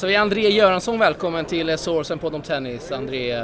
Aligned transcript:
hälsar 0.00 0.08
vi 0.08 0.16
André 0.16 0.48
Göransson 0.48 0.98
välkommen 0.98 1.44
till 1.44 1.78
Sourcen 1.78 2.18
på 2.18 2.28
om 2.28 2.42
tennis. 2.42 2.92
André, 2.92 3.34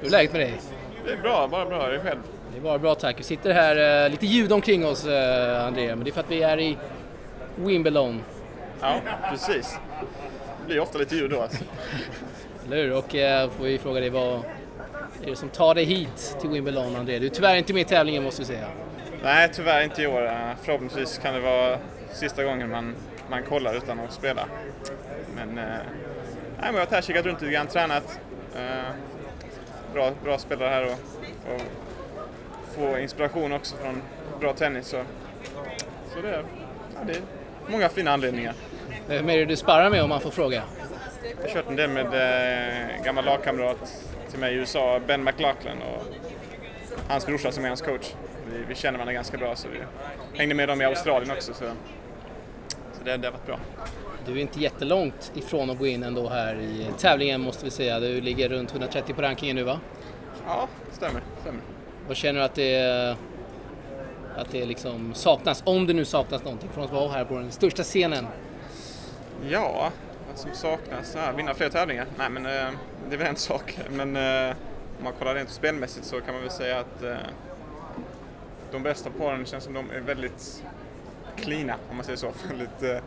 hur 0.00 0.06
är 0.06 0.10
läget 0.10 0.32
med 0.32 0.40
dig? 0.40 0.60
Det 1.04 1.12
är 1.12 1.16
bra, 1.16 1.48
bara 1.50 1.66
bra. 1.66 1.88
Det 1.88 1.94
är 1.94 2.00
själv? 2.00 2.18
Det 2.52 2.58
är 2.58 2.62
bara 2.62 2.78
bra 2.78 2.94
tack. 2.94 3.18
Vi 3.18 3.22
sitter 3.22 3.52
här, 3.52 4.04
eh, 4.04 4.10
lite 4.10 4.26
ljud 4.26 4.52
omkring 4.52 4.86
oss 4.86 5.06
eh, 5.06 5.66
André, 5.66 5.88
men 5.96 6.04
det 6.04 6.10
är 6.10 6.12
för 6.12 6.20
att 6.20 6.30
vi 6.30 6.42
är 6.42 6.60
i 6.60 6.76
Wimbledon. 7.56 8.22
Ja, 8.80 9.00
precis. 9.30 9.78
Det 10.60 10.66
blir 10.66 10.80
ofta 10.80 10.98
lite 10.98 11.16
ljud 11.16 11.30
då 11.30 11.42
alltså. 11.42 11.64
Eller 12.66 12.76
hur? 12.76 12.92
Och 12.92 13.14
eh, 13.14 13.50
får 13.50 13.64
vi 13.64 13.78
fråga 13.78 14.00
dig 14.00 14.10
vad 14.10 14.34
är 15.24 15.30
det 15.30 15.36
som 15.36 15.48
tar 15.48 15.74
dig 15.74 15.84
hit 15.84 16.36
till 16.40 16.50
Wimbledon 16.50 16.96
André? 16.96 17.18
Du 17.18 17.26
är 17.26 17.30
tyvärr 17.30 17.56
inte 17.56 17.72
med 17.72 17.80
i 17.80 17.84
tävlingen 17.84 18.22
måste 18.22 18.42
vi 18.42 18.46
säga. 18.46 18.66
Nej, 19.22 19.50
tyvärr 19.52 19.84
inte 19.84 20.02
i 20.02 20.06
år. 20.06 20.26
Eh, 20.26 20.32
Förhoppningsvis 20.62 21.18
kan 21.18 21.34
det 21.34 21.40
vara 21.40 21.78
sista 22.12 22.44
gången 22.44 22.70
man, 22.70 22.94
man 23.30 23.42
kollar 23.42 23.74
utan 23.74 24.00
att 24.00 24.12
spela. 24.12 24.44
Men, 25.48 25.58
eh, 25.58 25.74
nej, 25.74 25.82
men 26.56 26.66
jag 26.66 26.72
har 26.72 26.78
varit 26.78 26.90
här, 26.90 27.02
kikat 27.02 27.26
runt 27.26 27.40
lite 27.40 27.52
grann, 27.52 27.66
tränat. 27.66 28.20
Eh, 28.56 28.92
bra, 29.94 30.10
bra 30.24 30.38
spelare 30.38 30.68
här 30.68 30.84
och, 30.84 31.54
och 31.54 31.62
få 32.74 32.98
inspiration 32.98 33.52
också 33.52 33.76
från 33.76 34.02
bra 34.40 34.52
tennis. 34.52 34.86
Så, 34.86 35.02
så 36.14 36.20
det, 36.20 36.44
ja, 36.94 37.00
det 37.06 37.12
är 37.12 37.22
många 37.68 37.88
fina 37.88 38.10
anledningar. 38.10 38.54
Vem 39.08 39.30
är 39.30 39.38
det 39.38 39.44
du 39.44 39.56
sparrar 39.56 39.90
med 39.90 40.02
om 40.02 40.08
man 40.08 40.20
får 40.20 40.30
fråga? 40.30 40.62
Jag 41.22 41.48
har 41.48 41.54
kört 41.54 41.68
en 41.68 41.76
del 41.76 41.90
med 41.90 42.06
eh, 42.06 43.04
gammal 43.04 43.24
lagkamrat 43.24 44.04
till 44.30 44.38
mig 44.38 44.54
i 44.54 44.56
USA, 44.56 45.00
Ben 45.06 45.24
McLaughlin 45.24 45.82
och 45.82 46.02
hans 47.08 47.26
brorsa 47.26 47.52
som 47.52 47.64
är 47.64 47.68
hans 47.68 47.82
coach. 47.82 48.14
Vi, 48.52 48.64
vi 48.68 48.74
känner 48.74 48.98
varandra 48.98 49.12
ganska 49.12 49.36
bra 49.38 49.56
så 49.56 49.68
vi 49.68 49.78
hängde 50.38 50.54
med 50.54 50.68
dem 50.68 50.82
i 50.82 50.84
Australien 50.84 51.30
också 51.30 51.54
så, 51.54 51.64
så 52.68 53.04
det, 53.04 53.16
det 53.16 53.26
har 53.26 53.32
varit 53.32 53.46
bra. 53.46 53.58
Du 54.26 54.32
är 54.32 54.36
inte 54.36 54.60
jättelångt 54.60 55.32
ifrån 55.34 55.70
att 55.70 55.78
gå 55.78 55.86
in 55.86 56.02
ändå 56.02 56.28
här 56.28 56.54
i 56.54 56.86
tävlingen 56.98 57.40
måste 57.40 57.64
vi 57.64 57.70
säga. 57.70 58.00
Du 58.00 58.20
ligger 58.20 58.48
runt 58.48 58.70
130 58.70 59.14
på 59.14 59.22
rankingen 59.22 59.56
nu 59.56 59.62
va? 59.62 59.80
Ja, 60.46 60.68
stämmer. 60.92 61.22
stämmer. 61.40 61.60
Vad 62.08 62.16
känner 62.16 62.40
du 62.40 62.44
att 62.44 62.54
det, 62.54 63.16
att 64.36 64.50
det 64.50 64.66
liksom 64.66 65.14
saknas, 65.14 65.62
om 65.66 65.86
det 65.86 65.92
nu 65.92 66.04
saknas 66.04 66.44
någonting 66.44 66.70
från 66.74 66.84
att 66.84 66.92
vara 66.92 67.12
här 67.12 67.24
på 67.24 67.34
den 67.34 67.50
största 67.50 67.82
scenen? 67.82 68.26
Ja, 69.50 69.92
vad 70.28 70.38
som 70.38 70.50
saknas? 70.54 71.14
Ja, 71.16 71.32
vinna 71.36 71.54
fler 71.54 71.68
tävlingar? 71.68 72.06
Nej 72.18 72.30
men 72.30 72.46
eh, 72.46 72.70
det 73.08 73.14
är 73.14 73.18
väl 73.18 73.26
en 73.26 73.36
sak. 73.36 73.78
Men 73.90 74.16
eh, 74.16 74.56
om 74.98 75.04
man 75.04 75.12
kollar 75.18 75.34
rent 75.34 75.50
spelmässigt 75.50 76.06
så 76.06 76.20
kan 76.20 76.34
man 76.34 76.42
väl 76.42 76.50
säga 76.50 76.80
att 76.80 77.02
eh, 77.02 77.16
de 78.72 78.82
bästa 78.82 79.10
paren 79.10 79.46
känns 79.46 79.64
som 79.64 79.72
de 79.74 79.90
är 79.90 80.00
väldigt 80.00 80.64
cleana 81.36 81.74
om 81.90 81.96
man 81.96 82.04
säger 82.04 82.18
så. 82.18 82.32
väldigt, 82.48 83.02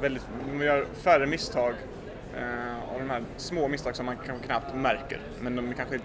väldigt, 0.00 0.22
de 0.52 0.64
gör 0.64 0.86
färre 0.94 1.26
misstag 1.26 1.74
eh, 2.36 2.92
och 2.92 3.00
de 3.00 3.10
här 3.10 3.22
små 3.36 3.68
misstag 3.68 3.96
som 3.96 4.06
man 4.06 4.16
kan 4.16 4.38
knappt 4.38 4.74
märker. 4.74 5.20
Men 5.40 5.56
de 5.56 5.68
är 5.68 5.72
kanske 5.72 5.98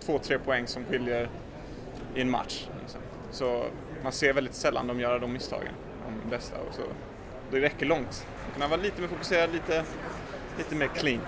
två, 0.00 0.18
tre 0.18 0.38
poäng 0.38 0.66
som 0.66 0.84
skiljer 0.84 1.28
i 2.14 2.20
en 2.20 2.30
match. 2.30 2.68
Liksom. 2.80 3.00
Så 3.30 3.64
man 4.02 4.12
ser 4.12 4.32
väldigt 4.32 4.54
sällan 4.54 4.86
de 4.86 5.00
gör 5.00 5.18
de 5.18 5.32
misstagen, 5.32 5.72
de 6.22 6.30
bästa. 6.30 6.56
Och 6.68 6.74
så, 6.74 6.82
det 7.50 7.60
räcker 7.60 7.86
långt. 7.86 8.26
Man 8.52 8.60
kan 8.60 8.70
vara 8.70 8.80
lite 8.82 9.00
mer 9.00 9.08
fokuserad, 9.08 9.52
lite, 9.52 9.84
lite 10.58 10.74
mer 10.74 10.86
clean. 10.86 11.20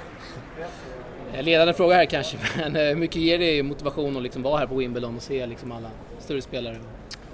Ledande 1.40 1.74
fråga 1.74 1.94
här 1.94 2.04
kanske, 2.04 2.38
men 2.56 2.76
hur 2.76 2.94
mycket 2.94 3.16
ger 3.16 3.38
det 3.38 3.62
motivation 3.62 4.16
att 4.16 4.22
liksom 4.22 4.42
vara 4.42 4.58
här 4.58 4.66
på 4.66 4.74
Wimbledon 4.74 5.16
och 5.16 5.22
se 5.22 5.46
liksom 5.46 5.72
alla 5.72 5.90
större 6.18 6.42
spelare 6.42 6.76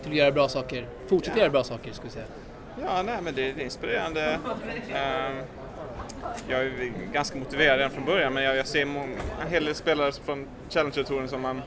till 0.02 0.12
att 0.12 0.16
göra 0.16 0.32
bra 0.32 0.48
saker? 0.48 0.86
Fortsätta 1.06 1.36
ja. 1.36 1.42
göra 1.42 1.52
bra 1.52 1.64
saker, 1.64 1.92
skulle 1.92 2.06
jag 2.06 2.12
säga. 2.12 2.26
Ja, 2.80 3.02
nej, 3.02 3.18
men 3.22 3.34
det, 3.34 3.52
det 3.52 3.60
är 3.60 3.64
inspirerande. 3.64 4.38
Um, 4.44 5.42
jag 6.48 6.60
är 6.60 6.92
ganska 7.12 7.38
motiverad 7.38 7.76
redan 7.76 7.90
från 7.90 8.04
början, 8.04 8.34
men 8.34 8.42
jag, 8.42 8.56
jag 8.56 8.66
ser 8.66 8.84
många, 8.84 9.16
en 9.42 9.48
hel 9.48 9.64
del 9.64 9.74
spelare 9.74 10.12
från 10.12 10.46
Challenger-touren 10.70 11.28
som 11.28 11.40
man 11.40 11.62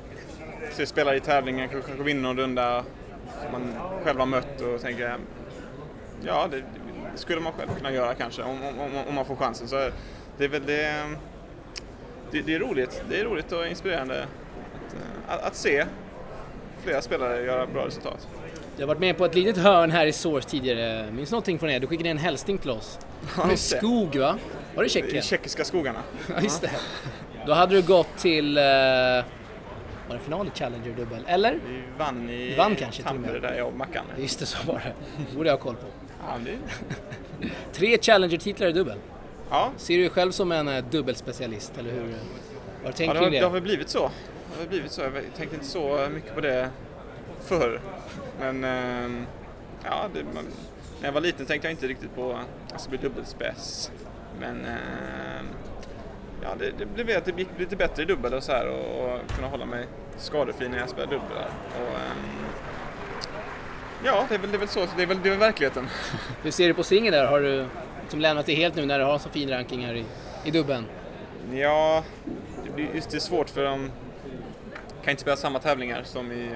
ser 0.72 0.85
spela 0.85 1.16
i 1.16 1.19
tävlingen, 1.19 1.69
kanske 1.69 2.03
vinner 2.03 2.22
någon 2.22 2.38
runda 2.38 2.84
som 3.44 3.51
man 3.51 3.73
själv 4.03 4.19
har 4.19 4.25
mött 4.25 4.62
och 4.62 4.81
tänker 4.81 5.18
ja, 6.22 6.47
det, 6.51 6.57
det 6.57 6.63
skulle 7.16 7.41
man 7.41 7.53
själv 7.53 7.69
kunna 7.78 7.91
göra 7.91 8.13
kanske 8.13 8.44
om, 8.44 8.63
om, 8.63 8.89
om 9.07 9.16
man 9.16 9.25
får 9.25 9.35
chansen. 9.35 9.68
Så 9.68 9.89
det 10.38 10.44
är 10.44 10.50
väl 10.50 10.66
det, 10.66 11.03
det, 12.31 12.41
det 12.41 12.56
är 12.56 12.59
roligt. 12.59 13.03
Det 13.09 13.19
är 13.19 13.25
roligt 13.25 13.51
och 13.51 13.68
inspirerande 13.68 14.24
att, 14.24 14.94
eh, 14.94 15.34
att, 15.35 15.44
att 15.44 15.56
se 15.56 15.85
flera 16.84 17.01
spelare 17.01 17.41
göra 17.41 17.66
bra 17.66 17.85
resultat. 17.85 18.28
Du 18.78 18.84
har 18.84 18.88
varit 18.88 19.00
med 19.00 19.18
på 19.18 19.26
ett 19.26 19.36
litet 19.36 19.58
hörn 19.58 19.92
här 19.92 20.08
i 20.08 20.14
Source 20.14 20.50
tidigare. 20.50 21.12
Minns 21.12 21.32
någonting 21.32 21.60
från 21.60 21.70
det? 21.70 21.80
Du 21.80 21.88
skickade 21.88 22.10
en 22.10 22.18
hälsning 22.18 22.58
till 22.58 22.70
oss. 22.70 23.00
Från 23.22 23.50
en 23.50 23.58
skog 23.58 24.16
va? 24.16 24.38
Var 24.76 24.84
det 24.84 24.90
Tjeckien? 24.90 25.18
I 25.18 25.22
tjeckiska 25.22 25.66
skogarna. 25.66 26.00
Ja, 26.36 26.42
just 26.42 26.62
det. 26.62 26.72
Då 27.48 27.54
hade 27.54 27.76
du 27.76 27.82
gått 27.82 28.18
till, 28.18 28.58
uh, 28.58 28.64
var 30.08 30.16
det 30.16 30.20
final 30.24 30.48
i 30.48 30.60
Challenger 30.60 30.96
dubbel? 30.98 31.24
Eller? 31.28 31.52
Vi 31.52 31.82
vann 31.98 32.30
i 32.30 32.56
vann 32.56 32.76
kanske 32.76 33.04
Tampere 33.04 33.40
där 33.40 33.58
jag 33.58 33.68
och 33.68 33.74
Mackan. 33.74 34.06
Just 34.18 34.40
det, 34.40 34.46
så 34.46 34.68
var 34.68 34.80
det. 34.80 34.94
Det 35.30 35.36
borde 35.36 35.50
jag 35.50 35.58
ha 35.58 35.64
koll 35.64 35.76
på. 35.76 35.88
Ja, 36.28 36.34
det... 36.46 37.48
Tre 37.74 37.98
Challenger-titlar 38.02 38.68
i 38.68 38.72
dubbel. 38.72 38.98
Ja. 39.50 39.72
Ser 39.78 39.94
du 39.94 40.02
dig 40.02 40.10
själv 40.10 40.32
som 40.32 40.52
en 40.52 40.68
uh, 40.68 40.84
dubbelspecialist, 40.92 41.78
eller 41.78 41.92
hur? 41.92 42.14
Vad 42.84 42.96
tänker 42.96 43.16
ja, 43.16 43.20
det, 43.20 43.26
har, 43.26 43.32
det? 43.32 43.40
har 43.40 43.50
väl 43.50 43.62
blivit 43.62 43.90
så. 43.90 44.12
Det 44.54 44.64
har 44.64 44.70
blivit 44.70 44.92
så. 44.92 45.02
Jag 45.02 45.14
tänkte 45.38 45.56
inte 45.56 45.68
så 45.68 46.08
mycket 46.12 46.36
på 46.36 46.42
det 46.42 46.70
förr. 47.42 47.80
Men 48.40 48.64
uh, 48.64 49.24
ja, 49.84 50.09
det, 50.14 50.24
man, 50.34 50.46
när 51.00 51.08
jag 51.08 51.14
var 51.14 51.22
liten 51.22 51.46
tänkte 51.46 51.68
jag 51.68 51.74
inte 51.74 51.88
riktigt 51.88 52.16
på 52.16 52.40
att 52.74 52.90
bli 52.90 52.98
dubbelspec. 52.98 53.92
Men 54.40 54.56
uh, 54.56 55.46
ja, 56.44 56.50
det, 56.59 56.86
det 56.96 57.03
blev 57.03 57.18
att 57.18 57.25
det 57.25 57.38
gick 57.38 57.48
lite 57.58 57.75
bättre 57.75 58.03
i 58.03 58.06
dubbel 58.06 58.34
och 58.34 58.44
så 58.44 58.52
här 58.52 58.68
och, 58.68 59.06
och 59.06 59.20
kunna 59.36 59.48
hålla 59.48 59.66
mig 59.66 59.88
skadefri 60.18 60.70
när 60.70 60.78
jag 60.78 60.90
spelar 60.90 61.08
dubbel. 61.08 61.38
Och, 61.81 61.94
um, 61.94 62.46
ja, 64.06 64.25
det 64.30 64.36
är, 64.36 64.40
väl, 64.40 64.52
det 64.52 64.58
är 64.58 64.59
väl 64.59 64.68
så. 64.68 64.86
Det 64.98 65.04
är 65.04 65.08
väl, 65.08 65.19
det 65.24 65.30
är 65.30 65.31
väl 65.31 65.40
verkligheten. 65.40 65.88
Hur 66.44 66.52
ser 66.52 66.68
du 66.68 66.74
på 66.74 66.84
singeln 66.84 67.14
där? 67.14 67.25
Har 67.25 67.40
du 67.40 67.66
liksom 68.02 68.19
lämnat 68.19 68.46
det 68.46 68.56
helt 68.56 68.75
nu 68.75 68.86
när 68.86 69.00
du 69.00 69.06
har 69.06 69.19
så 69.19 69.30
fin 69.30 69.50
ranking 69.50 69.86
här 69.86 69.94
i, 69.94 70.06
i 70.44 70.52
dubben? 70.52 70.86
Ja, 71.52 72.04
det 72.66 72.72
blir 72.72 72.96
just 72.96 73.09
det 73.09 73.18
är 73.18 73.19
svårt 73.19 73.50
för 73.50 73.64
de 73.64 73.92
kan 75.07 75.12
inte 75.12 75.22
spela 75.22 75.38
samma 75.38 75.59
tävlingar 75.59 76.03
som 76.03 76.31
i, 76.31 76.50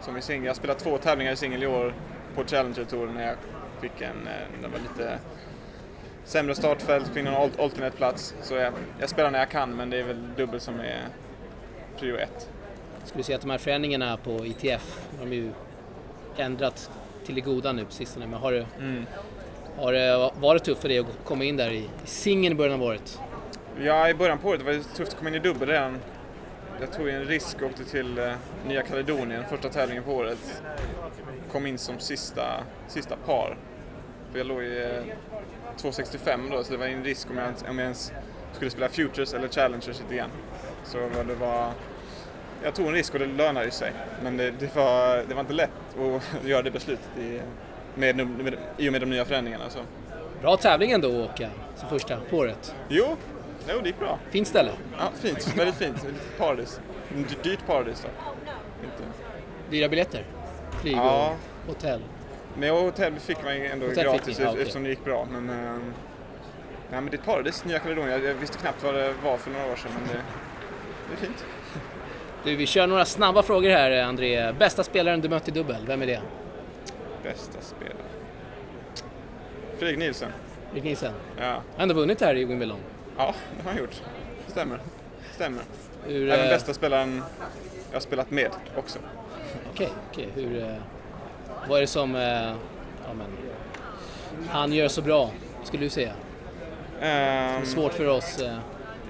som 0.00 0.16
i 0.16 0.22
singel. 0.22 0.44
Jag 0.44 0.50
har 0.50 0.54
spelat 0.54 0.78
två 0.78 0.98
tävlingar 0.98 1.32
i 1.32 1.36
singel 1.36 1.62
i 1.62 1.66
år 1.66 1.94
på 2.34 2.44
Challenger-touren 2.44 3.14
när 3.14 3.26
jag 3.26 3.36
fick 3.80 4.00
en, 4.00 4.28
det 4.62 4.68
var 4.68 4.78
lite 4.78 5.18
sämre 6.24 6.54
startfält, 6.54 7.08
fick 7.08 7.24
någon 7.24 7.34
alternate-plats. 7.34 8.34
Så 8.42 8.54
jag, 8.54 8.72
jag, 9.00 9.08
spelar 9.08 9.30
när 9.30 9.38
jag 9.38 9.50
kan 9.50 9.70
men 9.70 9.90
det 9.90 9.96
är 9.96 10.02
väl 10.02 10.34
dubbel 10.36 10.60
som 10.60 10.80
är 10.80 11.00
prio 11.98 12.16
ett. 12.16 12.48
Skulle 13.04 13.20
du 13.20 13.24
säga 13.24 13.36
att 13.36 13.42
de 13.42 13.50
här 13.50 13.58
förändringarna 13.58 14.16
på 14.16 14.46
ITF 14.46 15.08
har 15.18 15.26
de 15.26 15.36
ju 15.36 15.50
ändrat 16.36 16.90
till 17.26 17.34
det 17.34 17.40
goda 17.40 17.72
nu 17.72 17.84
på 17.84 17.92
sistone. 17.92 18.26
Men 18.26 18.40
har 18.40 18.52
det, 18.52 18.66
mm. 18.78 19.06
har 19.76 19.92
det 19.92 20.30
varit 20.40 20.64
tufft 20.64 20.80
för 20.80 20.88
dig 20.88 20.98
att 20.98 21.06
komma 21.24 21.44
in 21.44 21.56
där 21.56 21.70
i, 21.70 21.78
i 21.78 21.88
singeln 22.04 22.52
i 22.52 22.56
början 22.56 22.74
av 22.74 22.82
året? 22.82 23.20
Ja, 23.80 24.08
i 24.08 24.14
början 24.14 24.38
på 24.38 24.48
året 24.48 24.62
var 24.62 24.72
det 24.72 24.82
tufft 24.82 25.12
att 25.12 25.18
komma 25.18 25.28
in 25.28 25.34
i 25.34 25.38
dubbel 25.38 25.68
redan. 25.68 25.98
Jag 26.80 26.92
tog 26.92 27.08
en 27.08 27.24
risk 27.24 27.62
och 27.62 27.68
åkte 27.68 27.84
till 27.84 28.18
uh, 28.18 28.32
Nya 28.66 28.82
Kaledonien, 28.82 29.44
första 29.50 29.68
tävlingen 29.68 30.04
på 30.04 30.12
året. 30.12 30.62
Kom 31.52 31.66
in 31.66 31.78
som 31.78 31.98
sista, 31.98 32.64
sista 32.88 33.16
par. 33.16 33.56
För 34.30 34.38
jag 34.38 34.46
låg 34.46 34.62
i 34.62 34.84
uh, 34.84 35.04
2,65 35.78 36.50
då, 36.50 36.64
så 36.64 36.72
det 36.72 36.78
var 36.78 36.86
en 36.86 37.04
risk 37.04 37.30
om 37.30 37.38
jag, 37.38 37.48
om 37.70 37.78
jag 37.78 37.84
ens 37.84 38.12
skulle 38.52 38.70
spela 38.70 38.88
Futures 38.88 39.34
eller 39.34 39.48
Challengers 39.48 40.02
igen. 40.10 40.30
Så 40.84 40.98
det 41.26 41.34
var... 41.34 41.72
Jag 42.62 42.74
tog 42.74 42.86
en 42.86 42.92
risk 42.92 43.14
och 43.14 43.20
det 43.20 43.26
lönade 43.26 43.70
sig. 43.70 43.92
Men 44.22 44.36
det, 44.36 44.50
det, 44.50 44.76
var, 44.76 45.24
det 45.28 45.34
var 45.34 45.40
inte 45.40 45.52
lätt 45.52 45.70
att 45.98 46.44
göra 46.48 46.62
det 46.62 46.70
beslutet 46.70 47.18
i, 47.18 47.40
med, 47.94 48.16
med, 48.16 48.54
i 48.76 48.88
och 48.88 48.92
med 48.92 49.02
de 49.02 49.10
nya 49.10 49.24
förändringarna. 49.24 49.70
Så. 49.70 49.78
Bra 50.40 50.56
tävling 50.56 50.90
ändå 50.90 51.08
att 51.08 51.30
åka 51.30 51.50
som 51.76 51.88
första 51.88 52.16
på 52.30 52.36
året. 52.36 52.74
Jo, 52.88 53.16
jo, 53.68 53.80
det 53.80 53.88
gick 53.88 53.98
bra. 53.98 54.18
Fint 54.30 54.48
ställe. 54.48 54.70
Ja, 54.98 55.10
fint. 55.20 55.56
Väldigt 55.56 55.74
fint. 55.74 56.06
Paradis. 56.38 56.80
Dyrt 57.42 57.66
paradis 57.66 58.02
då. 58.02 58.08
Inte. 58.84 59.02
Dyra 59.70 59.88
biljetter? 59.88 60.24
Flyg 60.80 60.98
och 60.98 61.04
ja. 61.04 61.36
hotell? 61.66 62.00
Men 62.58 62.70
hotell 62.70 63.14
fick 63.18 63.44
man 63.44 63.52
ändå 63.52 63.86
hotell 63.86 64.04
gratis 64.04 64.40
ja, 64.40 64.50
okay. 64.50 64.60
eftersom 64.60 64.82
det 64.82 64.88
gick 64.88 65.04
bra. 65.04 65.26
Men, 65.30 65.50
äh, 65.50 65.56
nej, 66.90 67.00
men 67.00 67.06
det 67.06 67.16
är 67.16 67.18
ett 67.18 67.24
paradis, 67.24 67.64
Nya 67.64 67.78
Kaledonien. 67.78 68.24
Jag 68.24 68.34
visste 68.34 68.58
knappt 68.58 68.84
vad 68.84 68.94
det 68.94 69.14
var 69.24 69.36
för 69.36 69.50
några 69.50 69.72
år 69.72 69.76
sedan. 69.76 69.90
Men 69.94 70.08
det, 70.08 70.22
det 71.08 71.12
är 71.12 71.26
fint. 71.26 71.44
Du, 72.44 72.56
vi 72.56 72.66
kör 72.66 72.86
några 72.86 73.04
snabba 73.04 73.42
frågor 73.42 73.70
här, 73.70 74.02
André. 74.02 74.52
Bästa 74.52 74.84
spelaren 74.84 75.20
du 75.20 75.28
mött 75.28 75.48
i 75.48 75.50
dubbel, 75.50 75.86
vem 75.86 76.02
är 76.02 76.06
det? 76.06 76.20
Bästa 77.22 77.60
spelare? 77.60 77.96
Fredrik 79.78 79.98
Nielsen. 79.98 80.32
Fredrik 80.64 80.84
Nielsen? 80.84 81.12
Ja. 81.38 81.44
Han 81.44 81.62
har 81.76 81.82
ändå 81.82 81.94
vunnit 81.94 82.20
här 82.20 82.36
i 82.36 82.44
Wimbledon. 82.44 82.78
Ja, 83.18 83.34
det 83.56 83.62
har 83.64 83.70
han 83.70 83.78
gjort. 83.80 84.02
Stämmer. 84.46 84.80
Stämmer. 85.34 85.62
Hur, 86.06 86.28
Även 86.30 86.44
eh, 86.44 86.50
bästa 86.50 86.74
spelaren 86.74 87.22
jag 87.90 87.96
har 87.96 88.00
spelat 88.00 88.30
med 88.30 88.50
också. 88.76 88.98
Okej, 89.72 89.88
okej. 90.10 90.28
Hur... 90.34 90.62
eh, 90.62 90.74
Vad 91.68 91.76
är 91.76 91.80
det 91.80 91.86
som... 91.86 92.14
eh, 92.16 92.22
Ja, 93.06 93.14
men, 93.14 93.26
han 94.48 94.72
gör 94.72 94.88
så 94.88 95.02
bra, 95.02 95.30
skulle 95.64 95.84
du 95.84 95.90
säga? 95.90 96.12
Ehm, 97.00 97.64
Svårt 97.66 97.92
för 97.92 98.06
oss 98.08 98.38
eh, 98.40 98.52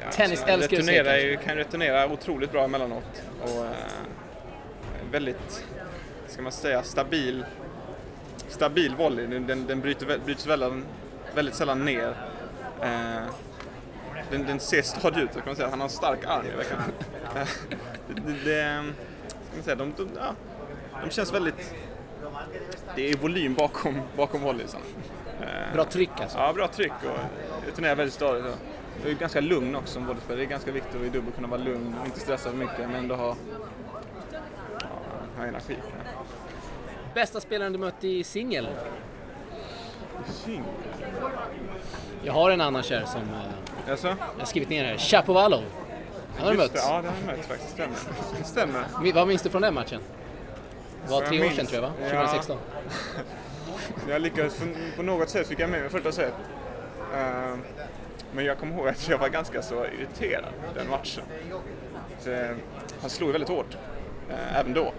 ja, 0.00 0.10
tennisälskare 0.12 0.58
så 0.68 0.76
att 0.78 0.84
se 0.84 1.20
ju- 1.26 1.36
kan 1.36 1.56
returnera 1.56 2.12
otroligt 2.12 2.52
bra 2.52 2.64
emellanåt. 2.64 3.22
Och 3.42 3.64
eh, 3.64 3.70
väldigt, 5.10 5.64
ska 6.26 6.42
man 6.42 6.52
säga, 6.52 6.82
stabil, 6.82 7.44
stabil 8.48 8.94
volley. 8.96 9.26
Den, 9.26 9.46
den, 9.46 9.66
den 9.66 9.80
bryter, 9.80 10.18
bryts 10.24 10.46
väldigt, 10.46 10.84
väldigt 11.34 11.54
sällan 11.54 11.84
ner. 11.84 12.14
Eh, 12.82 13.24
den, 14.30 14.46
den 14.46 14.60
ser 14.60 14.82
stadig 14.82 15.22
ut, 15.22 15.32
kan 15.32 15.42
man 15.46 15.56
säga. 15.56 15.68
Han 15.68 15.80
har 15.80 15.86
en 15.86 15.92
stark 15.92 16.24
arm. 16.24 16.46
verkligen. 16.56 16.82
Det, 18.08 18.44
det, 18.44 18.84
ska 19.28 19.56
man 19.56 19.64
säga, 19.64 19.76
de, 19.76 19.92
de, 19.96 20.08
ja, 20.16 20.34
de 21.04 21.10
känns 21.10 21.34
väldigt... 21.34 21.74
Det 22.94 23.10
är 23.10 23.16
volym 23.16 23.54
bakom, 23.54 24.00
bakom 24.16 24.40
volleysen. 24.40 24.80
Eh, 25.40 25.74
bra 25.74 25.84
tryck 25.84 26.20
alltså. 26.20 26.38
Ja, 26.38 26.52
bra 26.52 26.68
tryck 26.68 26.92
och 27.02 27.66
returnerar 27.66 27.94
väldigt 27.94 28.14
stadigt. 28.14 28.44
och 28.44 28.58
Jag 29.02 29.10
är 29.10 29.14
ganska 29.14 29.40
lugn 29.40 29.76
också 29.76 29.92
som 29.92 30.06
volleyspelare. 30.06 30.40
Det 30.40 30.46
är 30.46 30.50
ganska 30.50 30.72
viktigt 30.72 30.96
att 30.96 31.02
i 31.02 31.08
dubbel 31.08 31.32
kunna 31.32 31.48
vara 31.48 31.60
lugn 31.60 31.94
och 32.00 32.06
inte 32.06 32.20
stressa 32.20 32.50
för 32.50 32.56
mycket 32.56 32.78
men 32.78 32.94
ändå 32.94 33.14
ha, 33.14 33.36
ja, 34.80 34.86
ha 35.36 35.44
energi. 35.44 35.76
Bästa 37.14 37.40
spelaren 37.40 37.72
du 37.72 37.78
mött 37.78 38.04
i 38.04 38.24
singel? 38.24 38.68
Sing. 40.26 40.64
Jag 42.24 42.32
har 42.32 42.50
en 42.50 42.60
annan 42.60 42.82
kär 42.82 43.04
som 43.04 43.20
eh, 43.20 43.88
Jaså? 43.88 44.06
jag 44.08 44.16
har 44.38 44.46
skrivit 44.46 44.68
ner 44.68 44.84
här. 44.84 44.96
Chapovalov. 44.98 45.62
Han 46.36 46.44
har 46.46 46.52
du 46.52 46.58
mött. 46.58 46.72
det, 46.72 46.78
Ja, 46.78 47.02
det 47.02 47.08
har 47.08 47.14
jag 47.26 47.36
mött 47.36 47.46
faktiskt. 47.46 47.70
Stämmer. 47.70 47.96
Det 48.38 48.44
stämmer. 48.44 48.84
Vad 49.14 49.28
minns 49.28 49.42
du 49.42 49.50
från 49.50 49.62
den 49.62 49.74
matchen? 49.74 50.00
Det 51.06 51.10
var 51.10 51.20
tre 51.20 51.46
år 51.46 51.50
sedan 51.50 51.66
tror 51.66 51.82
jag 51.82 51.88
va? 51.90 51.94
ja. 52.02 52.08
2016. 52.10 52.56
Jag 54.08 54.22
lyckades 54.22 54.60
på- 54.96 55.02
något 55.02 55.28
sätt 55.28 55.46
fick 55.48 55.60
jag 55.60 55.70
med 55.70 55.80
mig 55.80 55.88
första 55.90 56.12
set. 56.12 56.32
Eh, 57.14 57.54
Men 58.32 58.44
jag 58.44 58.58
kommer 58.58 58.74
ihåg 58.76 58.88
att 58.88 59.08
jag 59.08 59.18
var 59.18 59.28
ganska 59.28 59.62
så 59.62 59.84
irriterad 59.86 60.44
den 60.74 60.90
matchen. 60.90 61.22
Så, 62.20 62.30
han 63.00 63.10
slog 63.10 63.30
väldigt 63.30 63.48
hårt, 63.48 63.76
eh, 64.30 64.58
även 64.60 64.74
då. 64.74 64.92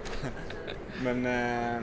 Men 1.04 1.26
eh, 1.26 1.82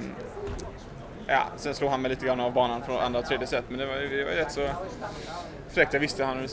ja, 1.27 1.43
sen 1.57 1.75
slog 1.75 1.91
han 1.91 2.03
mig 2.03 2.09
lite 2.09 2.27
grann 2.27 2.41
av 2.41 2.53
banan 2.53 2.83
från 2.83 2.99
andra 3.01 3.19
och 3.21 3.27
tredje 3.27 3.47
set. 3.47 3.65
Men 3.69 3.79
det 3.79 3.87
var, 3.87 3.95
det 3.95 4.25
var 4.25 4.33
rätt 4.33 4.53
så 4.53 4.69
fräckt. 5.69 5.93
Jag 5.93 6.01
visste 6.01 6.25
han 6.25 6.37
hade 6.37 6.49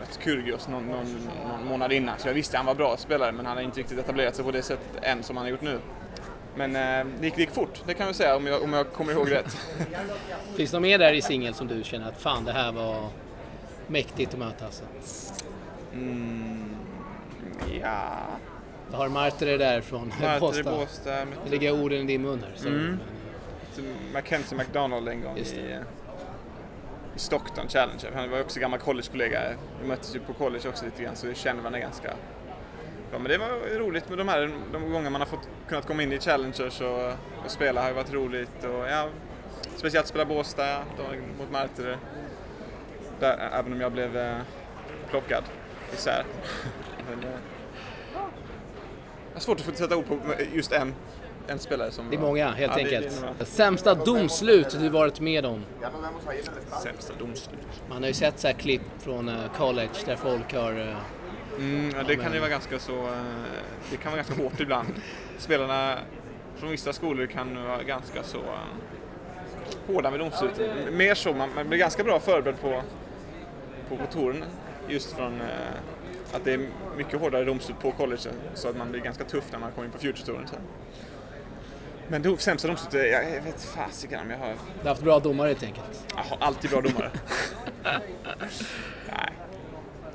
mött 0.00 0.18
Kyrgios 0.24 0.68
någon, 0.68 0.86
någon, 0.86 1.28
någon 1.48 1.66
månad 1.66 1.92
innan. 1.92 2.18
Så 2.18 2.28
jag 2.28 2.34
visste 2.34 2.56
han 2.56 2.66
var 2.66 2.74
bra 2.74 2.96
spelare 2.96 3.32
men 3.32 3.46
han 3.46 3.56
hade 3.56 3.64
inte 3.64 3.80
riktigt 3.80 3.98
etablerat 3.98 4.36
sig 4.36 4.44
på 4.44 4.50
det 4.50 4.62
sättet 4.62 5.02
än 5.02 5.22
som 5.22 5.36
han 5.36 5.46
har 5.46 5.50
gjort 5.50 5.60
nu. 5.62 5.78
Men 6.56 6.76
eh, 6.76 7.06
det, 7.20 7.24
gick, 7.26 7.34
det 7.34 7.40
gick 7.40 7.50
fort, 7.50 7.82
det 7.86 7.94
kan 7.94 8.06
jag 8.06 8.16
säga 8.16 8.36
om 8.36 8.46
jag, 8.46 8.62
om 8.62 8.72
jag 8.72 8.92
kommer 8.92 9.12
ihåg 9.12 9.30
rätt. 9.32 9.56
Finns 10.56 10.70
det 10.70 10.76
något 10.76 10.82
mer 10.82 10.98
där 10.98 11.12
i 11.12 11.22
singel 11.22 11.54
som 11.54 11.66
du 11.66 11.82
känner 11.84 12.08
att 12.08 12.20
fan 12.20 12.44
det 12.44 12.52
här 12.52 12.72
var 12.72 13.08
mäktigt 13.86 14.32
att 14.32 14.38
möta 14.38 14.64
alltså? 14.64 14.84
Mm, 15.92 16.76
ja, 17.82 18.08
Du 18.90 18.96
har 18.96 19.08
Martere 19.08 19.56
där 19.56 19.80
från 19.80 20.12
Båstad. 20.40 20.70
Båstad. 20.70 21.24
Det 21.44 21.50
ligger 21.50 21.72
orden 21.82 21.98
i 21.98 22.04
din 22.04 22.22
mun 22.22 22.44
här. 22.48 22.52
Så, 22.56 22.68
Mm. 22.68 22.80
men, 22.86 23.00
Mackenzie 24.12 24.58
McDonald 24.58 25.08
en 25.08 25.22
gång 25.22 25.36
i, 25.36 25.72
eh, 25.72 25.80
i 27.16 27.18
Stockton 27.18 27.68
Challenger. 27.68 28.12
Han 28.14 28.30
var 28.30 28.40
också 28.40 28.60
gammal 28.60 28.78
collegekollega. 28.78 29.40
Vi 29.80 29.88
möttes 29.88 30.14
ju 30.16 30.20
på 30.20 30.32
college 30.32 30.68
också 30.68 30.84
lite 30.84 31.02
grann 31.02 31.16
så 31.16 31.26
vi 31.26 31.34
känner 31.34 31.60
varandra 31.60 31.80
ganska 31.80 32.14
bra. 33.10 33.18
Men 33.18 33.24
det 33.24 33.38
var 33.38 33.78
roligt 33.78 34.08
med 34.08 34.18
de 34.18 34.28
här 34.28 34.50
de 34.72 34.92
gånger 34.92 35.10
man 35.10 35.20
har 35.20 35.28
fått 35.28 35.48
kunnat 35.68 35.86
komma 35.86 36.02
in 36.02 36.12
i 36.12 36.18
Challengers 36.18 36.80
och, 36.80 37.06
och 37.44 37.50
spela 37.50 37.80
har 37.82 37.88
ju 37.88 37.94
varit 37.94 38.12
roligt. 38.12 38.64
Och, 38.64 38.88
ja, 38.88 39.08
speciellt 39.76 40.06
spela 40.06 40.24
Båstad 40.24 40.84
mot 41.38 41.50
Martere. 41.50 41.98
Där, 43.20 43.50
även 43.52 43.72
om 43.72 43.80
jag 43.80 43.92
blev 43.92 44.16
eh, 44.16 44.36
plockad 45.10 45.44
isär. 45.94 46.24
Men, 47.10 47.30
eh, 47.30 47.38
jag 49.28 49.34
har 49.34 49.40
svårt 49.40 49.60
att 49.60 49.66
få 49.66 49.72
sätta 49.72 49.96
ord 49.96 50.06
på 50.06 50.18
just 50.52 50.72
en, 50.72 50.94
en 51.48 51.58
spelare 51.58 51.90
som 51.90 52.10
Det 52.10 52.16
är 52.16 52.20
många 52.20 52.48
helt 52.48 52.72
Ja, 52.76 52.84
det- 52.84 52.96
enkelt. 52.96 53.14
det 53.20 53.26
några. 53.26 53.44
Sämsta 53.44 53.94
domslut 53.94 54.76
du 54.80 54.88
varit 54.88 55.20
med 55.20 55.46
om? 55.46 55.64
Sämsta 56.82 57.12
domslut. 57.18 57.58
Man 57.88 58.02
har 58.02 58.08
ju 58.08 58.14
sett 58.14 58.38
så 58.38 58.46
här 58.46 58.54
klipp 58.54 58.82
från 58.98 59.28
eh, 59.28 59.34
college 59.56 59.88
där 60.06 60.16
folk 60.16 60.54
har... 60.54 60.72
eh, 60.80 60.96
Mm, 61.58 61.90
ja, 61.96 62.02
det 62.06 62.16
kan 62.16 62.32
ju 62.32 62.38
vara 62.38 62.50
ganska 62.50 62.78
så, 62.78 62.92
eh, 62.92 63.12
det 63.90 63.96
kan 63.96 64.12
vara 64.12 64.22
ganska 64.22 64.42
hårt 64.42 64.60
ibland. 64.60 64.88
Spelarna 65.38 65.98
från 66.56 66.70
vissa 66.70 66.92
skolor 66.92 67.26
kan 67.26 67.64
vara 67.64 67.82
ganska 67.82 68.22
så 68.22 68.38
hårda 69.86 70.10
med 70.10 70.20
domsluten. 70.20 70.70
Mer 70.96 71.14
så, 71.14 71.32
man, 71.32 71.48
man 71.54 71.68
blir 71.68 71.78
ganska 71.78 72.04
bra 72.04 72.20
förberedd 72.20 72.60
på, 72.60 72.82
på, 73.88 73.96
på 73.96 74.06
touren 74.12 74.44
just 74.88 75.12
från 75.12 75.40
att 76.32 76.44
det 76.44 76.52
är 76.52 76.68
mycket 76.96 77.20
hårdare 77.20 77.44
domslut 77.44 77.80
på 77.80 77.90
college 77.92 78.22
så 78.54 78.68
att 78.68 78.76
man 78.76 78.90
blir 78.90 79.00
ganska 79.00 79.24
tuff 79.24 79.44
när 79.52 79.58
man 79.58 79.72
kommer 79.72 79.86
in 79.86 79.92
på 79.92 79.98
future-touren. 79.98 80.46
sen. 80.50 80.60
Men 82.08 82.22
det 82.22 82.40
sämsta 82.40 82.68
domslutet, 82.68 83.12
jag, 83.12 83.30
jag 83.36 83.42
vet 83.42 83.62
fasiken 83.62 84.20
om 84.20 84.30
jag 84.30 84.38
har 84.38 84.48
Du 84.48 84.82
har 84.82 84.88
haft 84.88 85.02
bra 85.02 85.18
domare 85.18 85.48
helt 85.48 85.62
enkelt. 85.62 86.04
Jag 86.16 86.22
har 86.22 86.46
alltid 86.46 86.70
bra 86.70 86.80
domare. 86.80 87.10
Nej. 89.08 89.32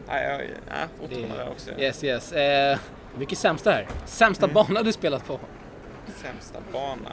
Nej, 0.07 0.23
jag, 0.23 0.41
jag 1.09 1.09
där 1.29 1.49
också. 1.49 1.71
Yes, 1.79 2.03
yes. 2.03 2.31
Eh, 2.31 2.77
mycket 3.17 3.37
sämsta 3.37 3.71
här. 3.71 3.87
Sämsta 4.05 4.45
Mm. 4.45 4.53
bana 4.53 4.83
du 4.83 4.93
spelat 4.93 5.27
på? 5.27 5.39
Sämsta 6.15 6.59
bana. 6.71 7.11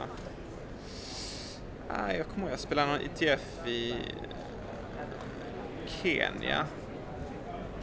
Nej, 1.89 2.17
jag 2.17 2.27
kommer 2.27 2.43
ihåg 2.45 2.51
jag 2.53 2.59
spelade 2.59 2.87
någon 2.87 3.01
ITF 3.01 3.67
i 3.67 3.95
Kenya. 5.87 6.65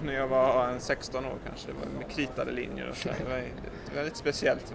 När 0.02 0.12
jag 0.12 0.28
var 0.28 0.68
en 0.68 0.80
16 0.80 1.24
år 1.24 1.38
kanske. 1.46 1.66
Det 1.66 1.72
var 1.72 1.98
med 1.98 2.10
kritade 2.16 2.52
linjer 2.52 2.88
och 2.88 2.96
så. 2.96 3.08
Det 3.08 3.30
var, 3.30 3.36
det 3.90 3.96
var 3.96 4.04
lite 4.04 4.16
speciellt. 4.16 4.74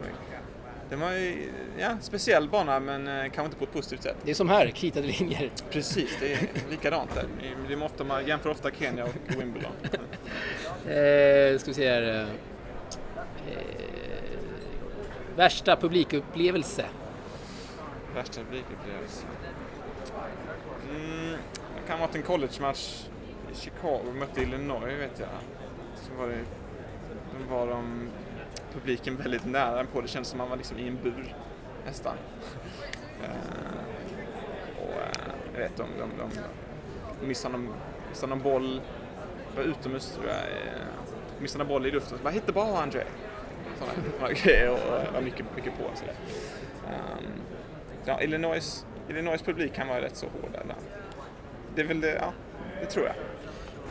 Det 0.90 0.96
var 0.96 1.12
ju, 1.12 1.50
ja, 1.78 1.98
speciell 2.02 2.50
bana 2.50 2.80
men 2.80 3.08
eh, 3.08 3.24
kanske 3.24 3.46
inte 3.46 3.58
på 3.58 3.64
ett 3.64 3.74
positivt 3.74 4.04
sätt. 4.04 4.18
Det 4.24 4.32
är 4.32 4.36
som 4.36 4.50
här, 4.50 4.68
kritade 4.68 5.08
linjer. 5.08 5.50
Precis, 5.72 6.18
det 6.20 6.34
är 6.34 6.40
likadant 6.70 7.16
där. 7.16 7.26
Det 7.68 7.74
är 7.74 7.84
ofta, 7.84 8.04
man 8.04 8.28
jämför 8.28 8.50
ofta 8.50 8.72
Kenya 8.72 9.04
och 9.04 9.12
Wimbledon. 9.28 9.72
Eh, 10.88 11.58
ska 11.58 11.72
vi 11.72 11.74
se 11.74 11.90
här. 11.90 12.02
Eh, 12.02 12.22
eh, 13.52 13.84
värsta 15.36 15.76
publikupplevelse? 15.76 16.86
Värsta 18.16 18.42
publikupplevelse. 18.42 19.26
Mm, 20.90 21.30
det 21.30 21.88
kan 21.88 22.00
ha 22.00 22.08
varit 22.08 22.16
en 22.16 22.22
college-match 22.22 23.06
i 23.52 23.56
Chicago. 23.56 24.02
Vi 24.14 24.20
mötte 24.20 24.42
Illinois 24.42 25.00
vet 25.00 25.20
jag. 25.20 25.30
Så 25.96 26.14
var 26.18 26.28
det, 26.28 26.40
då 27.50 27.56
var 27.56 27.68
de 27.68 28.10
publiken 28.74 29.16
väldigt 29.18 29.46
nära 29.46 29.86
på. 29.86 30.02
Det 30.02 30.08
kändes 30.08 30.30
som 30.30 30.38
man 30.38 30.50
var 30.50 30.58
liksom 30.58 30.80
i 30.80 30.88
en 30.88 30.98
bur 31.04 31.36
nästan. 31.86 32.16
Eh, 33.24 33.30
och 34.84 34.92
eh, 35.02 35.34
jag 35.54 35.60
vet, 35.60 35.78
de, 35.78 35.84
de, 36.00 36.10
de 37.22 37.28
missade 37.28 37.58
någon, 37.58 37.74
missade 38.10 38.30
någon 38.36 38.42
boll. 38.44 38.82
Det 39.56 39.62
var 39.62 39.64
utomhus 39.64 40.12
tror 40.12 40.28
jag. 40.28 40.36
eh, 40.38 40.84
Missade 41.40 41.64
någon 41.64 41.68
boll 41.74 41.86
i 41.86 41.92
luften. 41.92 42.18
Bara, 42.24 42.30
hit 42.30 42.46
the 42.46 42.52
ball 42.52 42.76
André. 42.76 43.04
Sådana 43.80 44.34
grejer 44.44 44.70
och 44.72 45.14
var 45.14 45.22
mycket, 45.22 45.46
mycket 45.56 45.78
på. 45.78 45.84
Så. 45.96 46.06
Um, 46.06 47.42
ja, 48.06 48.22
Illinois, 48.22 48.86
Illinois 49.10 49.42
publik 49.42 49.74
kan 49.74 49.88
vara 49.88 50.02
rätt 50.02 50.16
så 50.16 50.26
hård 50.26 50.52
där. 50.52 50.76
Det 51.76 51.82
är 51.82 51.86
väl 51.86 52.02
det, 52.02 52.14
ja, 52.16 52.34
det 52.82 52.86
tror 52.86 53.06
jag. 53.06 53.16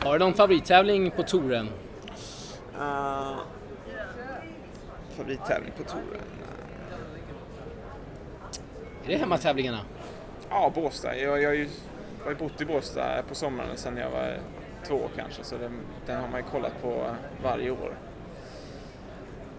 Har 0.07 0.13
du 0.19 0.25
någon 0.25 0.33
favorittävling 0.33 1.11
på 1.11 1.23
touren? 1.23 1.69
Uh, 2.79 3.37
favorittävling 5.13 5.71
på 5.77 5.83
touren? 5.83 6.21
Är 9.03 9.07
det 9.07 9.17
hemmatävlingarna? 9.17 9.79
Ja, 10.49 10.71
Båstad. 10.75 11.15
Jag, 11.15 11.41
jag, 11.41 11.55
jag 11.55 11.67
har 12.23 12.31
ju 12.31 12.37
bott 12.37 12.61
i 12.61 12.65
Båstad 12.65 13.23
på 13.27 13.35
sommaren 13.35 13.77
sedan 13.77 13.97
jag 13.97 14.09
var 14.09 14.37
två 14.87 14.95
år 14.95 15.09
kanske, 15.15 15.43
så 15.43 15.57
den, 15.57 15.79
den 16.05 16.21
har 16.21 16.27
man 16.27 16.39
ju 16.39 16.45
kollat 16.51 16.81
på 16.81 17.05
varje 17.43 17.71
år. 17.71 17.97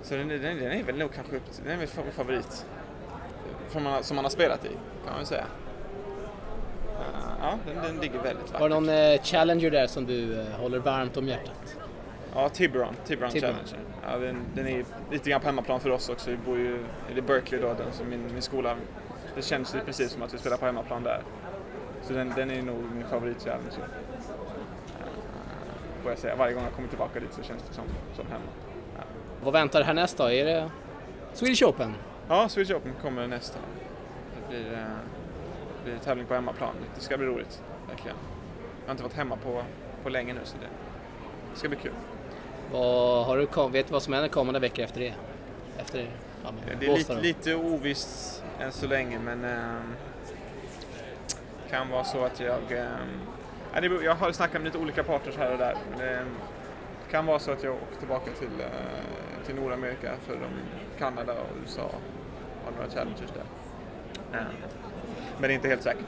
Så 0.03 0.15
den, 0.15 0.29
den, 0.29 0.41
den 0.41 0.73
är 0.73 0.83
väl 0.83 0.99
nog 0.99 1.13
kanske 1.15 1.37
upp 1.37 1.43
den 1.65 1.73
är 1.73 1.77
väl 1.77 1.89
min 2.05 2.13
favorit. 2.13 2.67
Man, 3.75 4.05
som 4.05 4.17
man 4.17 4.25
har 4.25 4.31
spelat 4.31 4.65
i, 4.65 4.69
kan 4.69 5.07
man 5.07 5.17
väl 5.17 5.27
säga. 5.27 5.45
Uh, 6.85 7.33
ja, 7.41 7.59
den, 7.67 7.83
den 7.83 8.01
ligger 8.01 8.19
väldigt 8.19 8.53
vackert. 8.53 8.61
Har 8.61 8.69
du 8.69 8.75
någon 8.75 8.89
eh, 8.89 9.23
challenger 9.23 9.71
där 9.71 9.87
som 9.87 10.07
du 10.07 10.41
eh, 10.41 10.47
håller 10.47 10.79
varmt 10.79 11.17
om 11.17 11.29
hjärtat? 11.29 11.77
Ja, 12.35 12.49
Tiburon, 12.49 12.95
Tiburon 13.05 13.31
Tiburon. 13.31 13.57
Ja, 14.03 14.19
den, 14.19 14.37
den 14.55 14.67
är 14.67 14.85
lite 15.11 15.31
grann 15.31 15.41
på 15.41 15.47
hemmaplan 15.47 15.81
för 15.81 15.91
oss 15.91 16.09
också. 16.09 16.31
Vi 16.31 16.37
bor 16.37 16.59
ju 16.59 16.85
i 17.17 17.21
Berkeley 17.21 17.61
då, 17.61 17.75
den, 17.75 17.93
som 17.93 18.09
min, 18.09 18.33
min 18.33 18.43
skola. 18.43 18.77
Det 19.35 19.43
känns 19.43 19.75
ju 19.75 19.81
precis 19.81 20.13
som 20.13 20.23
att 20.23 20.35
vi 20.35 20.39
spelar 20.39 20.57
på 20.57 20.67
hemmaplan 20.67 21.03
där. 21.03 21.23
Så 22.03 22.13
den, 22.13 22.33
den 22.37 22.51
är 22.51 22.63
nog 22.63 22.77
min 22.95 23.05
favorit-challenge. 23.05 23.79
Uh, 23.79 23.87
får 26.03 26.11
jag 26.11 26.19
säga. 26.19 26.37
Varje 26.37 26.55
gång 26.55 26.65
jag 26.65 26.73
kommer 26.73 26.89
tillbaka 26.89 27.21
dit 27.21 27.33
så 27.33 27.43
känns 27.43 27.63
det 27.63 27.75
som, 27.75 27.85
som 28.17 28.27
hemma. 28.27 28.45
Vad 29.43 29.53
väntar 29.53 29.83
härnäst 29.83 30.19
då? 30.19 30.31
Är 30.31 30.45
det 30.45 30.71
Swedish 31.33 31.63
Open? 31.63 31.95
Ja, 32.29 32.49
Swedish 32.49 32.77
Open 32.77 32.93
kommer 33.03 33.27
nästa. 33.27 33.59
Det 34.35 34.49
blir, 34.49 34.73
uh, 34.73 34.79
det 35.85 35.91
blir 35.91 35.99
tävling 35.99 36.27
på 36.27 36.35
hemmaplan. 36.35 36.75
Det 36.95 37.01
ska 37.01 37.19
bli 37.19 37.27
roligt, 37.27 37.63
verkligen. 37.89 38.17
Jag 38.81 38.89
har 38.89 38.93
inte 38.93 39.03
varit 39.03 39.17
hemma 39.17 39.37
på 39.37 39.63
på 40.03 40.09
länge 40.09 40.33
nu 40.33 40.41
så 40.45 40.57
det 40.61 41.59
ska 41.59 41.69
bli 41.69 41.79
kul. 41.79 41.93
Vad, 42.73 43.27
har 43.27 43.37
du, 43.37 43.73
vet 43.73 43.87
du 43.87 43.93
vad 43.93 44.03
som 44.03 44.13
händer 44.13 44.29
kommande 44.29 44.61
veckor 44.61 44.85
efter 44.85 45.01
det? 45.01 45.15
Efter 45.79 46.07
ja, 46.45 46.51
Det 46.81 46.87
är 46.87 46.97
lite, 46.97 47.15
lite 47.21 47.55
ovisst 47.55 48.43
än 48.61 48.73
så 48.73 48.87
länge 48.87 49.19
men 49.19 49.45
ehm, 49.45 49.95
kan 51.71 51.89
vara 51.91 52.05
så 52.05 52.25
att 52.25 52.41
jag... 52.41 52.61
ja, 53.75 53.81
det 53.81 53.89
beror- 53.89 54.05
jag 54.05 54.15
har 54.15 54.33
snackat 54.33 54.55
med 54.63 54.65
lite 54.65 54.79
olika 54.79 55.03
partners 55.05 55.37
här 55.37 55.53
och 55.53 55.59
där. 55.59 55.77
Men 55.91 55.99
det 55.99 56.11
ehm, 56.19 56.27
kan 57.11 57.27
vara 57.27 57.39
så 57.39 57.51
att 57.53 57.63
jag 57.63 57.75
åker 57.75 57.99
tillbaka 57.99 58.31
till, 58.39 58.61
eh, 58.61 59.47
till 59.47 59.55
Nordamerika 59.55 60.13
för 60.27 60.33
de, 60.33 60.49
Kanada 60.99 61.33
och 61.33 61.57
USA 61.63 61.91
har 62.65 62.73
några 62.77 62.91
challenges 62.91 63.21
där. 63.35 64.39
Ehm, 64.39 64.47
men 65.39 65.43
det 65.43 65.49
är 65.49 65.55
inte 65.55 65.69
helt 65.69 65.83
säkert. 65.83 66.05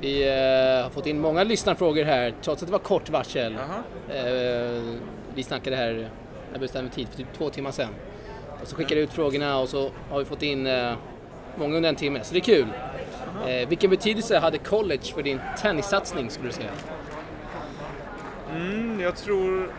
Vi 0.00 0.28
eh, 0.28 0.82
har 0.82 0.90
fått 0.90 1.06
in 1.06 1.20
många 1.20 1.44
lyssnarfrågor 1.44 2.04
här 2.04 2.34
trots 2.42 2.62
att 2.62 2.68
det 2.68 2.72
var 2.72 2.78
kort 2.78 3.10
varsel. 3.10 3.54
Eh, 3.54 4.82
vi 5.34 5.42
snackade 5.42 5.76
här 5.76 5.92
när 5.92 6.52
vi 6.52 6.58
bestämde 6.58 6.90
tid 6.90 7.08
för 7.08 7.16
typ 7.16 7.26
två 7.38 7.50
timmar 7.50 7.70
sedan. 7.70 7.94
Och 8.62 8.68
så 8.68 8.76
skickade 8.76 8.94
jag 8.94 9.04
ut 9.04 9.12
frågorna 9.12 9.58
och 9.58 9.68
så 9.68 9.90
har 10.10 10.18
vi 10.18 10.24
fått 10.24 10.42
in 10.42 10.66
eh, 10.66 10.92
många 11.56 11.76
under 11.76 11.88
en 11.88 11.96
timme, 11.96 12.20
så 12.24 12.34
det 12.34 12.38
är 12.38 12.40
kul. 12.40 12.66
Eh, 13.46 13.68
vilken 13.68 13.90
betydelse 13.90 14.38
hade 14.38 14.58
college 14.58 15.12
för 15.14 15.22
din 15.22 15.40
tennissatsning 15.58 16.30
skulle 16.30 16.48
du 16.48 16.52
säga? 16.52 16.70
Mm, 18.54 19.00
jag 19.00 19.16
tror... 19.16 19.70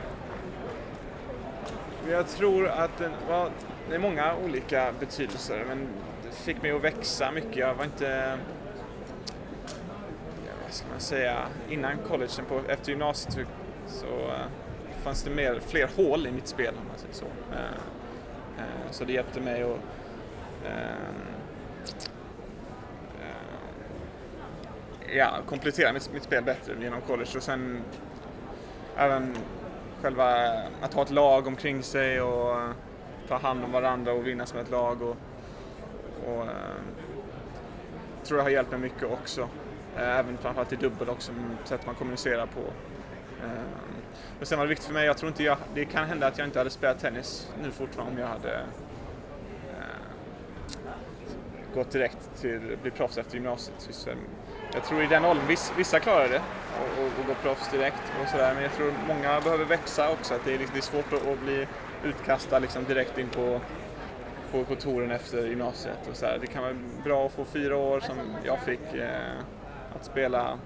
Jag 2.10 2.28
tror 2.28 2.68
att 2.68 2.98
den 2.98 3.12
var, 3.30 3.50
det 3.90 3.96
är 3.96 4.00
många 4.00 4.36
olika 4.46 4.94
betydelser 5.00 5.66
men 5.68 5.88
det 6.24 6.36
fick 6.36 6.62
mig 6.62 6.72
att 6.72 6.84
växa 6.84 7.32
mycket. 7.32 7.56
Jag 7.56 7.76
var 7.76 7.84
inte... 7.84 8.38
Vad 10.68 10.74
ska 10.74 10.88
man 10.92 11.00
säga? 11.00 11.48
Innan 11.70 11.98
collegen, 11.98 12.46
på, 12.46 12.62
efter 12.68 12.90
gymnasiet 12.90 13.48
så, 13.88 14.06
eh, 14.06 14.48
fanns 15.04 15.24
det 15.24 15.30
mer, 15.30 15.60
fler 15.60 15.90
hål 15.96 16.28
i 16.28 16.32
mitt 16.32 16.48
spel 16.48 16.74
om 16.82 16.88
man 16.88 16.98
säger 16.98 17.14
så. 17.14 17.26
Eh, 17.54 17.60
eh, 18.58 18.92
så 18.92 19.06
det 19.06 19.14
hjälpte 19.14 19.42
mig 19.42 19.64
att 19.64 19.80
ja, 25.16 25.30
komplettera 25.46 25.94
mitt, 25.94 26.14
mitt 26.14 26.24
spel 26.24 26.44
bättre 26.44 26.74
genom 26.82 27.02
college 27.02 27.32
och 27.36 27.44
sen 27.44 27.82
även 28.98 29.36
själva 30.02 30.34
att 30.82 30.94
ha 30.94 31.02
ett 31.02 31.12
lag 31.12 31.48
omkring 31.48 31.84
sig 31.84 32.22
och 32.22 32.56
ta 33.28 33.38
hand 33.38 33.64
om 33.64 33.72
varandra 33.72 34.14
och 34.14 34.28
vinna 34.28 34.46
som 34.46 34.60
ett 34.60 34.72
lag. 34.72 35.02
Och, 35.02 35.18
och 36.28 36.48
tror 38.24 38.40
jag 38.40 38.44
har 38.44 38.50
hjälpt 38.50 38.72
mig 38.72 38.80
mycket 38.80 39.04
också. 39.04 39.50
Eh, 39.98 40.20
även 40.20 40.38
framförallt 40.38 40.74
i 40.74 40.76
dubbel 40.76 41.10
också, 41.10 41.32
sätt 41.64 41.86
man 41.86 41.96
kommunicerar 41.96 42.46
på. 42.46 42.60
Eh, 43.44 44.40
och 44.42 44.48
sen 44.48 44.58
var 44.58 44.66
det 44.66 44.70
viktigt 44.70 44.88
för 44.88 44.94
mig, 44.94 45.06
jag 45.06 45.18
tror 45.18 45.30
inte 45.30 45.44
jag, 45.44 45.58
det 45.74 45.86
kan 45.86 46.06
hända 46.06 46.28
att 46.28 46.38
jag 46.38 46.48
inte 46.48 46.60
hade 46.60 46.70
spelat 46.70 47.00
tennis 47.00 47.48
nu 47.64 47.72
fortfarande 47.72 48.14
om 48.14 48.20
jag 48.20 48.28
hade 48.28 48.54
eh, 49.70 49.98
gått 51.74 51.92
direkt 51.92 52.42
till 52.42 52.74
att 52.74 52.82
bli 52.82 52.92
proffs 52.92 53.18
efter 53.18 53.36
gymnasiet. 53.36 54.08
Jag 54.74 54.84
tror 54.84 55.04
i 55.04 55.08
den 55.08 55.26
åldern, 55.26 55.46
vissa 55.78 56.00
klarar 56.00 56.30
det 56.30 56.42
och, 56.82 57.04
och, 57.04 57.06
och 57.20 57.28
gå 57.28 57.34
proffs 57.34 57.72
direkt 57.72 58.14
och 58.24 58.30
sådär. 58.30 58.54
Men 58.54 58.64
jag 58.64 58.74
tror 58.74 58.94
många 59.08 59.42
behöver 59.42 59.66
växa 59.66 60.12
också. 60.12 60.34
Att 60.34 60.46
det, 60.46 60.54
är, 60.54 60.58
liksom, 60.58 60.74
det 60.74 60.80
är 60.80 60.82
svårt 60.82 61.14
att, 61.14 61.28
att 61.28 61.40
bli 61.40 61.68
utkastad 62.04 62.60
liksom 62.60 62.84
direkt 62.84 63.18
in 63.18 63.30
på, 63.30 63.60
på, 64.52 64.64
på 64.64 64.76
touren 64.76 65.12
efter 65.12 65.48
gymnasiet. 65.48 66.08
Och 66.10 66.16
så 66.16 66.26
här. 66.26 66.38
Det 66.42 66.48
kan 66.48 66.64
vara 66.64 66.76
bra 67.04 67.26
att 67.26 67.32
få 67.32 67.46
fyra 67.46 67.78
år 67.78 68.00
som 68.00 68.16
jag 68.44 68.60
fick 68.60 68.94
eh, 68.94 69.40
att 70.00 70.06
spela, 70.06 70.60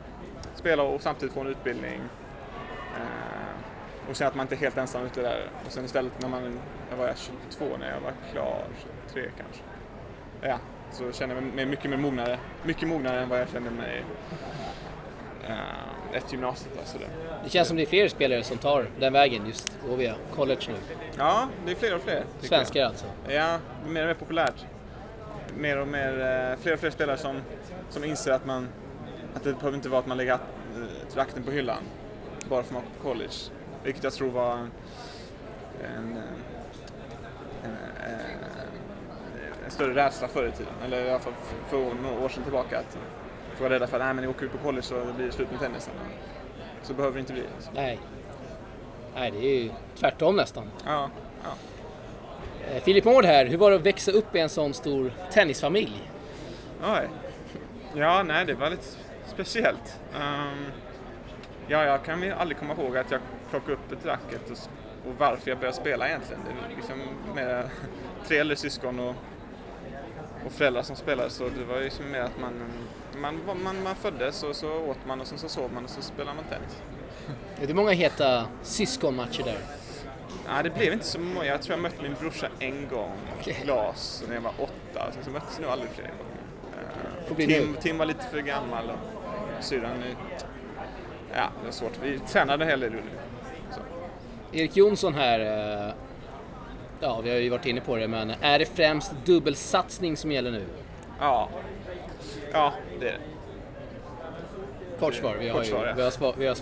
spela 0.55 0.83
och 0.83 1.01
samtidigt 1.01 1.33
få 1.33 1.41
en 1.41 1.47
utbildning. 1.47 2.01
Eh, 2.97 4.09
och 4.09 4.17
sen 4.17 4.27
att 4.27 4.35
man 4.35 4.43
inte 4.43 4.55
är 4.55 4.59
helt 4.59 4.77
ensam 4.77 5.05
ute 5.05 5.21
där. 5.21 5.49
Och 5.65 5.71
sen 5.71 5.85
istället 5.85 6.21
när 6.21 6.29
man, 6.29 6.59
jag 6.89 6.97
var 6.97 7.13
22 7.49 7.77
när 7.79 7.91
jag 7.91 8.01
var 8.01 8.13
klar, 8.31 8.63
23 9.07 9.23
kanske. 9.37 9.63
Ja, 10.41 10.57
så 10.91 11.11
känner 11.11 11.35
jag 11.35 11.43
mig 11.43 11.65
mycket 11.65 11.89
mer 11.89 11.97
mognare, 11.97 12.39
mycket 12.63 12.87
mognare 12.87 13.21
än 13.21 13.29
vad 13.29 13.39
jag 13.39 13.49
kände 13.49 13.69
mig 13.69 14.03
eh, 15.47 16.17
efter 16.17 16.31
gymnasiet. 16.31 16.77
Alltså 16.79 16.97
det. 16.97 17.05
Det 17.43 17.49
känns 17.49 17.67
som 17.67 17.77
det 17.77 17.83
är 17.83 17.87
fler 17.87 18.07
spelare 18.07 18.43
som 18.43 18.57
tar 18.57 18.85
den 18.99 19.13
vägen, 19.13 19.47
just 19.47 19.77
via 19.97 20.15
college 20.35 20.61
nu. 20.67 20.75
Ja, 21.17 21.47
det 21.65 21.71
är 21.71 21.75
fler 21.75 21.95
och 21.95 22.01
fler. 22.01 22.23
tycker 22.41 22.55
jag. 22.55 22.65
Svenskar 22.65 22.85
alltså. 22.85 23.05
Ja, 23.27 23.59
det 23.83 23.89
är 23.89 23.93
mer 23.93 24.01
och 24.01 24.07
mer 24.07 24.13
populärt. 24.13 24.65
Mer 25.57 25.77
och 25.77 25.87
mer, 25.87 26.11
eh, 26.51 26.59
fler 26.59 26.73
och 26.73 26.79
fler 26.79 26.89
spelare 26.89 27.17
som, 27.17 27.41
som 27.89 28.03
inser 28.03 28.31
att 28.31 28.45
man, 28.45 28.67
att 29.35 29.43
det 29.43 29.53
behöver 29.53 29.75
inte 29.75 29.89
vara 29.89 29.99
att 29.99 30.07
man 30.07 30.17
lägger 30.17 30.33
eh, 30.33 30.39
trakten 31.13 31.43
på 31.43 31.51
hyllan 31.51 31.83
bara 32.49 32.63
för 32.63 32.69
att 32.69 32.73
man 32.73 32.83
går 32.83 32.97
på 32.97 33.09
college. 33.09 33.35
Vilket 33.83 34.03
jag 34.03 34.13
tror 34.13 34.29
var 34.29 34.53
en, 34.53 34.71
en, 35.83 36.17
en, 37.63 37.71
en, 38.05 38.19
en 39.65 39.71
större 39.71 39.95
rädsla 39.95 40.27
förr 40.27 40.47
i 40.47 40.51
tiden. 40.51 40.73
Eller 40.85 41.05
i 41.05 41.09
alla 41.09 41.19
fall 41.19 41.33
för, 41.69 41.77
några 41.77 42.25
år 42.25 42.29
sedan 42.29 42.43
tillbaka. 42.43 42.79
Att 42.79 42.97
folk 43.49 43.61
var 43.61 43.69
rädda 43.69 43.87
för 43.87 43.99
att 43.99 44.15
men 44.15 44.25
ni 44.25 44.27
åker 44.27 44.45
ut 44.45 44.51
på 44.51 44.57
college 44.57 44.83
så 44.83 45.13
blir 45.15 45.25
det 45.25 45.31
slut 45.31 45.51
med 45.51 45.59
tennisen. 45.59 45.93
Så 46.83 46.93
behöver 46.93 47.13
det 47.13 47.19
inte 47.19 47.33
bli. 47.33 47.43
Alltså. 47.55 47.71
Nej. 47.73 47.99
Nej, 49.15 49.31
det 49.31 49.37
är 49.37 49.63
ju 49.63 49.71
tvärtom 49.95 50.35
nästan. 50.35 50.71
Ja, 50.85 51.09
ja. 51.43 51.49
Eh, 52.67 52.83
Filip 52.83 53.05
Mård 53.05 53.25
här, 53.25 53.45
hur 53.45 53.57
var 53.57 53.69
det 53.69 53.75
att 53.75 53.85
växa 53.85 54.11
upp 54.11 54.35
i 54.35 54.39
en 54.39 54.49
sån 54.49 54.73
stor 54.73 55.13
tennisfamilj? 55.31 56.11
Oj. 56.83 57.09
Ja, 57.95 58.23
nej, 58.23 58.45
det 58.45 58.53
var 58.53 58.69
lite 58.69 58.83
speciellt. 59.31 59.99
Ehm, 60.15 60.65
ja, 61.67 61.83
jag 61.83 62.03
kan 62.03 62.23
ju 62.23 62.31
aldrig 62.31 62.57
komma 62.57 62.73
ihåg 62.73 62.97
att 62.97 63.11
jag 63.11 63.21
plockade 63.49 63.73
upp 63.73 63.91
ett 63.91 64.05
racket 64.05 64.49
och, 64.49 64.57
och 65.09 65.15
varför 65.17 65.49
jag 65.49 65.57
började 65.57 65.77
spela 65.77 66.07
egentligen. 66.07 66.41
Det 66.45 66.75
liksom 66.75 66.99
med 67.35 67.69
tre 68.27 68.37
äldre 68.37 68.55
syskon 68.55 68.99
och, 68.99 69.15
och 70.45 70.51
föräldrar 70.51 70.83
som 70.83 70.95
spelade 70.95 71.29
så 71.29 71.43
det 71.43 71.65
var 71.65 71.79
ju 71.79 71.89
som 71.89 72.11
mer 72.11 72.21
att 72.21 72.39
man, 72.39 72.53
man, 73.17 73.39
man, 73.63 73.83
man 73.83 73.95
föddes 73.95 74.43
och 74.43 74.55
så 74.55 74.73
åt 74.73 75.05
man 75.07 75.21
och 75.21 75.27
sen 75.27 75.37
så 75.37 75.49
sov 75.49 75.73
man 75.73 75.83
och 75.83 75.89
så 75.89 76.01
spelade 76.01 76.35
man 76.35 76.45
tennis. 76.45 76.81
Är 77.61 77.67
det 77.67 77.73
många 77.73 77.91
heta 77.91 78.45
syskonmatcher 78.61 79.43
där? 79.43 79.57
Nej, 80.47 80.63
det 80.63 80.69
blev 80.69 80.93
inte 80.93 81.05
så 81.05 81.19
många. 81.19 81.45
Jag 81.45 81.61
tror 81.61 81.73
jag 81.73 81.81
mötte 81.81 82.03
min 82.03 82.15
brorsa 82.19 82.47
en 82.59 82.87
gång. 82.87 83.17
Glas, 83.63 84.23
när 84.27 84.35
jag 84.35 84.41
var 84.41 84.53
åtta. 84.57 85.11
Sen 85.11 85.23
så 85.23 85.29
möttes 85.31 85.59
nog 85.59 85.69
aldrig 85.71 85.91
fler 85.91 86.03
gånger. 86.03 86.41
Tim. 87.47 87.75
Tim 87.81 87.97
var 87.97 88.05
lite 88.05 88.23
för 88.23 88.41
gammal 88.41 88.89
och 88.89 89.20
syrran 89.61 89.91
är... 89.91 90.15
Ja, 91.33 91.49
det 91.61 91.67
är 91.67 91.71
svårt. 91.71 91.99
Vi 92.03 92.19
tränade 92.19 92.63
en 92.63 92.69
hel 92.69 92.79
del. 92.79 92.93
Erik 94.51 94.77
Jonsson 94.77 95.13
här, 95.13 95.39
eh, 95.39 95.93
ja 96.99 97.21
vi 97.23 97.29
har 97.29 97.37
ju 97.37 97.49
varit 97.49 97.65
inne 97.65 97.81
på 97.81 97.95
det, 97.95 98.07
men 98.07 98.33
är 98.41 98.59
det 98.59 98.65
främst 98.65 99.13
dubbelsatsning 99.25 100.17
som 100.17 100.31
gäller 100.31 100.51
nu? 100.51 100.65
Ja. 101.19 101.49
Ja, 102.51 102.73
det 102.99 103.07
är 103.07 103.11
det. 103.11 103.17
Kort 104.99 105.13
svar, 105.13 105.35
vi 105.39 105.49
har, 105.49 105.57
Kort 105.57 105.67
ju, 105.67 105.71
ja. 105.71 105.93
vi 105.95 106.01
har, 106.01 106.11
svar, 106.11 106.33
vi 106.37 106.47
har 106.47 106.55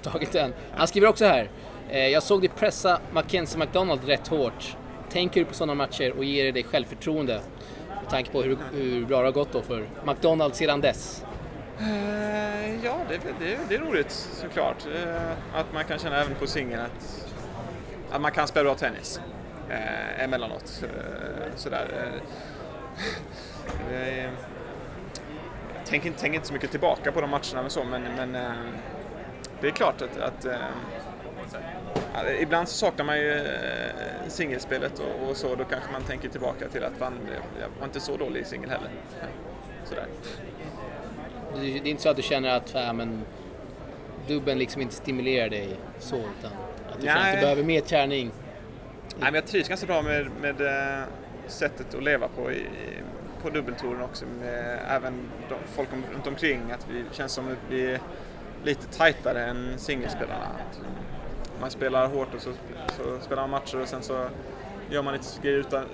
tagit 0.02 0.32
den. 0.32 0.52
Han 0.72 0.86
skriver 0.86 1.08
också 1.08 1.24
här, 1.24 1.50
eh, 1.88 2.08
jag 2.08 2.22
såg 2.22 2.40
dig 2.40 2.50
pressa 2.56 3.00
Mackenzie 3.12 3.58
McDonald 3.58 4.04
rätt 4.04 4.28
hårt. 4.28 4.76
Tänker 5.10 5.40
du 5.40 5.46
på 5.46 5.54
sådana 5.54 5.74
matcher 5.74 6.12
och 6.16 6.24
ger 6.24 6.52
dig 6.52 6.62
självförtroende? 6.62 7.40
Med 8.02 8.10
tanke 8.10 8.30
på 8.30 8.42
hur, 8.42 8.58
hur 8.72 9.06
bra 9.06 9.18
det 9.18 9.24
har 9.24 9.32
gått 9.32 9.52
då 9.52 9.62
för 9.62 9.86
McDonald 10.04 10.54
sedan 10.54 10.80
dess. 10.80 11.24
Eh, 11.80 12.84
ja, 12.84 12.98
det, 13.08 13.14
är 13.14 13.20
det, 13.38 13.58
det 13.68 13.74
är 13.74 13.78
roligt 13.78 14.10
såklart. 14.10 14.86
Eh, 14.94 15.30
att 15.54 15.72
man 15.72 15.84
kan 15.84 15.98
känna 15.98 16.16
även 16.16 16.34
på 16.34 16.46
singeln 16.46 16.82
att, 16.82 17.32
att 18.10 18.20
man 18.20 18.32
kan 18.32 18.48
spela 18.48 18.64
bra 18.64 18.74
tennis. 18.74 19.20
Eh, 19.70 20.24
emellanåt. 20.24 20.82
Eh, 20.82 21.56
sådär. 21.56 22.12
Eh, 23.90 24.24
eh 24.24 24.30
tänk, 25.84 26.04
jag 26.04 26.16
tänker, 26.16 26.34
inte- 26.34 26.48
så 26.48 26.52
mycket 26.52 26.70
tillbaka 26.70 27.12
på 27.12 27.20
de 27.20 27.30
matcherna 27.30 27.62
men 27.62 27.70
så, 27.70 27.84
men, 27.84 28.02
men 28.02 28.34
eh, 28.34 28.52
det 29.60 29.66
är 29.66 29.70
klart 29.70 30.02
att, 30.02 30.18
att 30.18 30.44
eh, 30.44 32.42
ibland 32.42 32.68
så 32.68 32.74
saknar 32.74 33.04
man 33.04 33.18
ju 33.18 33.46
singelspelet 34.28 34.98
och, 34.98 35.28
och 35.28 35.36
så, 35.36 35.54
då 35.54 35.64
kanske 35.64 35.92
man 35.92 36.02
tänker 36.02 36.28
tillbaka 36.28 36.68
till 36.68 36.84
att 36.84 37.00
man, 37.00 37.12
jag 37.60 37.68
var 37.78 37.86
inte 37.86 38.00
så 38.00 38.16
dålig 38.16 38.40
i 38.40 38.44
singel 38.44 38.70
heller. 38.70 38.90
Sådär. 39.84 40.06
Det 41.60 41.66
är 41.66 41.86
inte 41.86 42.02
så 42.02 42.08
att 42.08 42.16
du 42.16 42.22
känner 42.22 42.56
att 42.56 42.70
ja, 42.74 42.92
men, 42.92 43.22
dubben 44.28 44.58
liksom 44.58 44.82
inte 44.82 44.94
stimulerar 44.94 45.48
dig 45.48 45.76
så, 45.98 46.16
utan 46.16 46.52
att 46.92 47.00
du 47.00 47.06
känner 47.06 47.30
att 47.30 47.34
du 47.34 47.40
behöver 47.40 47.62
mer 47.62 47.80
träning. 47.80 48.30
Nej, 49.08 49.32
men 49.32 49.34
jag 49.34 49.46
trivs 49.46 49.68
ganska 49.68 49.86
bra 49.86 50.02
med, 50.02 50.30
med 50.40 50.60
eh, 50.60 51.04
sättet 51.46 51.94
att 51.94 52.02
leva 52.02 52.28
på 52.28 52.52
i, 52.52 52.66
på 53.42 53.50
dubbeltouren 53.50 54.02
också. 54.02 54.24
Med 54.40 54.78
även 54.88 55.28
de, 55.48 55.54
folk 55.74 55.92
om, 55.92 56.04
runt 56.14 56.26
omkring. 56.26 56.70
Att 56.70 56.86
vi 56.90 57.04
känns 57.12 57.32
som 57.32 57.48
att 57.48 57.58
vi 57.70 57.92
är 57.92 58.00
lite 58.64 58.86
tajtare 58.86 59.44
än 59.44 59.78
singelspelarna. 59.78 60.48
Man 61.60 61.70
spelar 61.70 62.08
hårt 62.08 62.34
och 62.34 62.40
så, 62.40 62.52
så 62.96 63.20
spelar 63.20 63.42
man 63.42 63.50
matcher 63.50 63.80
och 63.80 63.88
sen 63.88 64.02
så 64.02 64.28
gör 64.90 65.02
man 65.02 65.12
lite 65.14 65.26
grejer 65.42 65.58
utan, 65.58 65.84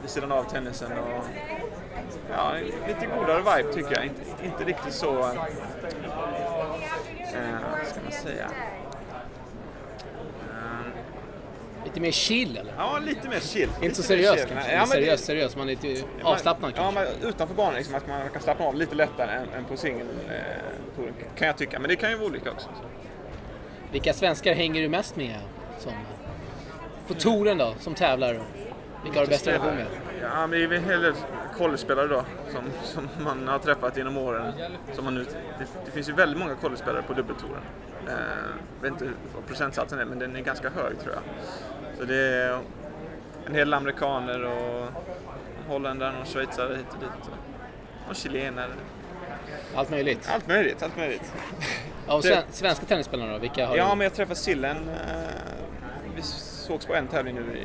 vid 0.00 0.10
sidan 0.10 0.32
av 0.32 0.44
tennisen. 0.44 0.92
Och, 0.92 1.24
ja, 2.36 2.52
lite 2.88 3.06
godare 3.06 3.38
vibe 3.38 3.72
tycker 3.72 3.92
jag. 3.94 4.04
Inte, 4.04 4.20
inte 4.44 4.64
riktigt 4.64 4.94
så... 4.94 5.18
Eh, 5.18 5.34
ska 7.84 8.00
man 8.02 8.12
säga? 8.12 8.46
Ehm, 10.50 10.92
Lite 11.84 12.00
mer 12.00 12.10
chill 12.10 12.56
eller? 12.56 12.72
ja, 12.78 12.98
lite 13.02 13.28
mer 13.28 13.40
chill. 13.40 13.62
Inte 13.62 13.80
Lite 13.86 13.94
så 14.02 14.12
mer 14.12 14.18
seriös 14.18 14.40
chill. 14.40 14.48
kanske? 14.54 14.72
Ja, 14.72 14.78
men 14.78 14.86
seriös, 14.88 15.20
det- 15.20 15.26
seriös. 15.26 15.56
Man 15.56 15.68
är 15.68 15.76
lite 15.82 16.06
man- 16.22 16.32
avslappnad 16.32 16.72
Ja, 16.76 16.82
kanske? 16.82 17.00
men 17.20 17.28
utanför 17.28 17.54
banan 17.54 17.74
liksom, 17.74 17.94
att 17.94 18.08
man 18.08 18.28
kan 18.32 18.42
slappna 18.42 18.64
av 18.64 18.74
lite 18.74 18.94
lättare 18.94 19.30
än, 19.30 19.48
än 19.58 19.64
på 19.64 19.76
singel 19.76 20.06
eh, 20.30 21.04
kan 21.36 21.46
jag 21.46 21.56
tycka. 21.58 21.78
Men 21.78 21.88
det 21.88 21.96
kan 21.96 22.10
ju 22.10 22.16
vara 22.16 22.26
olika 22.28 22.50
också. 22.50 22.68
Vilka 23.92 24.12
svenskar 24.12 24.54
hänger 24.54 24.82
du 24.82 24.88
mest 24.88 25.16
med? 25.16 25.36
Som, 25.78 25.92
på 27.08 27.14
touren 27.14 27.58
då, 27.58 27.74
som 27.80 27.94
tävlar? 27.94 28.40
Vilka 29.04 29.18
har 29.18 29.26
du 29.26 29.30
bäst 29.30 29.46
relation 29.46 29.74
med? 29.74 29.86
Ja, 30.22 30.46
men 30.46 30.50
det 30.50 30.64
är 30.64 30.72
en 30.72 30.84
hel 30.84 31.02
del 31.02 31.14
college-spelare 31.58 32.06
då 32.06 32.24
som, 32.52 32.62
som 32.84 33.08
man 33.24 33.48
har 33.48 33.58
träffat 33.58 33.96
genom 33.96 34.16
åren. 34.16 34.52
Som 34.92 35.04
man 35.04 35.14
nu, 35.14 35.24
det, 35.58 35.66
det 35.84 35.90
finns 35.90 36.08
ju 36.08 36.12
väldigt 36.12 36.38
många 36.38 36.54
college-spelare 36.54 37.02
på 37.02 37.12
dubbeltouren. 37.12 37.62
Eh, 38.08 38.14
jag 38.76 38.82
vet 38.90 38.92
inte 39.02 39.14
vad 39.34 39.46
procentsatsen 39.46 39.98
är, 39.98 40.04
men 40.04 40.18
den 40.18 40.36
är 40.36 40.40
ganska 40.40 40.70
hög 40.70 41.00
tror 41.00 41.14
jag. 41.14 41.22
Så 41.98 42.04
det 42.04 42.16
är 42.16 42.52
en 43.46 43.54
hel 43.54 43.70
del 43.70 43.74
amerikaner 43.74 44.44
och 44.44 44.88
holländare 45.68 46.14
och 46.20 46.26
schweizare 46.28 46.76
hit 46.76 46.86
och 46.92 46.98
dit. 47.00 47.30
Och, 48.08 48.16
chilenare. 48.16 48.70
Allt 49.74 49.90
möjligt. 49.90 50.28
Allt 50.34 50.48
möjligt, 50.48 50.82
allt 50.82 50.96
möjligt. 50.96 51.32
Ja, 52.06 52.14
och 52.14 52.24
svenska 52.50 52.86
tennisspelarna 52.86 53.32
då? 53.32 53.38
Vilka 53.38 53.66
har 53.66 53.76
Ja, 53.76 53.90
du? 53.90 53.96
men 53.96 54.04
jag 54.04 54.14
träffade 54.14 54.36
Sillen. 54.36 54.76
Eh, 54.76 56.16
sågs 56.62 56.86
på 56.86 56.94
en 56.94 57.06
tävling 57.08 57.34
nu 57.34 57.58
i, 57.58 57.62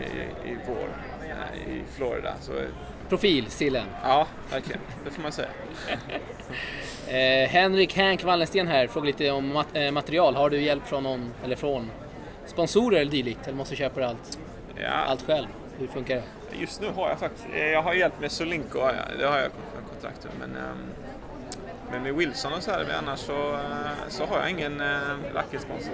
i 0.51 0.57
vår 0.67 0.87
eh, 1.29 1.73
i 1.73 1.81
Florida. 1.95 2.33
Så, 2.41 2.51
Profil, 3.09 3.45
Sillen. 3.49 3.85
ja, 4.03 4.27
verkligen. 4.51 4.81
Det 5.05 5.11
får 5.11 5.21
man 5.21 5.31
säga. 5.31 5.47
Eh, 7.07 7.49
Henrik 7.49 7.97
Hank 7.97 8.23
Wallensten 8.23 8.67
här 8.67 8.87
frågar 8.87 9.05
lite 9.05 9.31
om 9.31 9.53
mat- 9.53 9.75
eh, 9.75 9.91
material. 9.91 10.35
Har 10.35 10.49
du 10.49 10.61
hjälp 10.61 10.87
från 10.87 11.03
någon, 11.03 11.31
eller 11.43 11.55
från 11.55 11.91
sponsorer 12.45 12.99
eller 13.01 13.11
dylikt? 13.11 13.47
Eller 13.47 13.57
måste 13.57 13.73
du 13.73 13.77
köpa 13.77 14.05
allt, 14.07 14.39
Ja, 14.81 14.89
allt 14.89 15.25
själv? 15.25 15.47
Hur 15.79 15.87
funkar 15.87 16.15
det? 16.15 16.23
Just 16.59 16.81
nu 16.81 16.87
har 16.95 17.09
jag 17.09 17.19
faktiskt, 17.19 17.45
eh, 17.53 17.65
jag 17.67 17.81
har 17.81 17.93
hjälp 17.93 18.13
med 18.21 18.31
Solinko, 18.31 18.79
det 19.19 19.25
har 19.25 19.37
jag 19.39 19.51
kon- 19.51 19.83
kontrakt 19.93 20.23
med. 20.23 20.49
Men, 20.49 20.63
ehm, 20.63 20.77
men 21.91 22.03
med 22.03 22.13
Wilson 22.15 22.53
och 22.53 22.63
så 22.63 22.71
här, 22.71 22.85
men 22.87 22.95
annars 22.95 23.19
så, 23.19 23.53
eh, 23.53 23.59
så 24.09 24.25
har 24.25 24.39
jag 24.39 24.49
ingen 24.49 24.81
äh, 24.81 24.87
racketsponsor. 25.33 25.93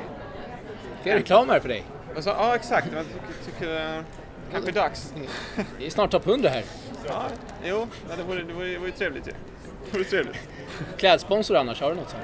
Får 1.01 1.11
jag 1.11 1.15
reklam 1.19 1.49
här 1.49 1.59
för 1.59 1.69
dig? 1.69 1.83
Och 2.15 2.23
så, 2.23 2.29
ja 2.29 2.55
exakt, 2.55 2.87
jag 2.93 3.05
tycker, 3.05 3.51
tycker 3.59 3.97
eh, 3.97 4.03
kanske 4.51 4.71
dags. 4.71 5.13
Det 5.79 5.85
är 5.85 5.89
snart 5.89 6.11
topp 6.11 6.27
100 6.27 6.49
här. 6.49 6.63
Ja, 7.07 7.23
jo, 7.65 7.87
det 8.17 8.23
vore, 8.23 8.43
det 8.43 8.53
vore, 8.53 8.67
det 8.67 8.77
vore 8.77 8.91
trevligt 8.91 9.27
ju. 9.27 9.31
Det 9.85 9.97
vore 9.97 10.03
trevligt. 10.03 10.35
Klädsponsor 10.97 11.57
annars, 11.57 11.81
har 11.81 11.89
du 11.89 11.95
något 11.95 12.09
sånt? 12.09 12.23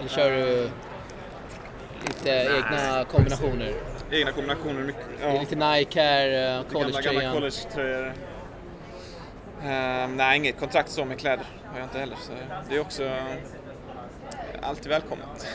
Eller 0.00 0.08
kör 0.08 0.30
du 0.30 0.70
lite 2.06 2.30
egna 2.30 3.04
kombinationer? 3.04 3.74
Egna 4.10 4.32
kombinationer, 4.32 4.82
mycket. 4.82 5.02
Det 5.20 5.24
är 5.26 5.34
Ja. 5.34 5.40
lite 5.40 5.56
Nike 5.56 6.00
här, 6.02 6.28
eh, 6.28 6.32
Gamla, 6.32 6.62
gamla 6.72 6.90
collegetröjan. 6.90 7.32
college-tröjor. 7.34 8.12
Ehm, 9.64 10.16
nej, 10.16 10.36
inget 10.36 10.58
kontrakt 10.60 10.90
så 10.90 11.04
med 11.04 11.18
kläder 11.18 11.44
har 11.72 11.78
jag 11.78 11.86
inte 11.86 11.98
heller. 11.98 12.16
Så 12.20 12.32
det 12.68 12.76
är 12.76 12.80
också 12.80 13.10
alltid 14.62 14.88
välkommet. 14.88 15.46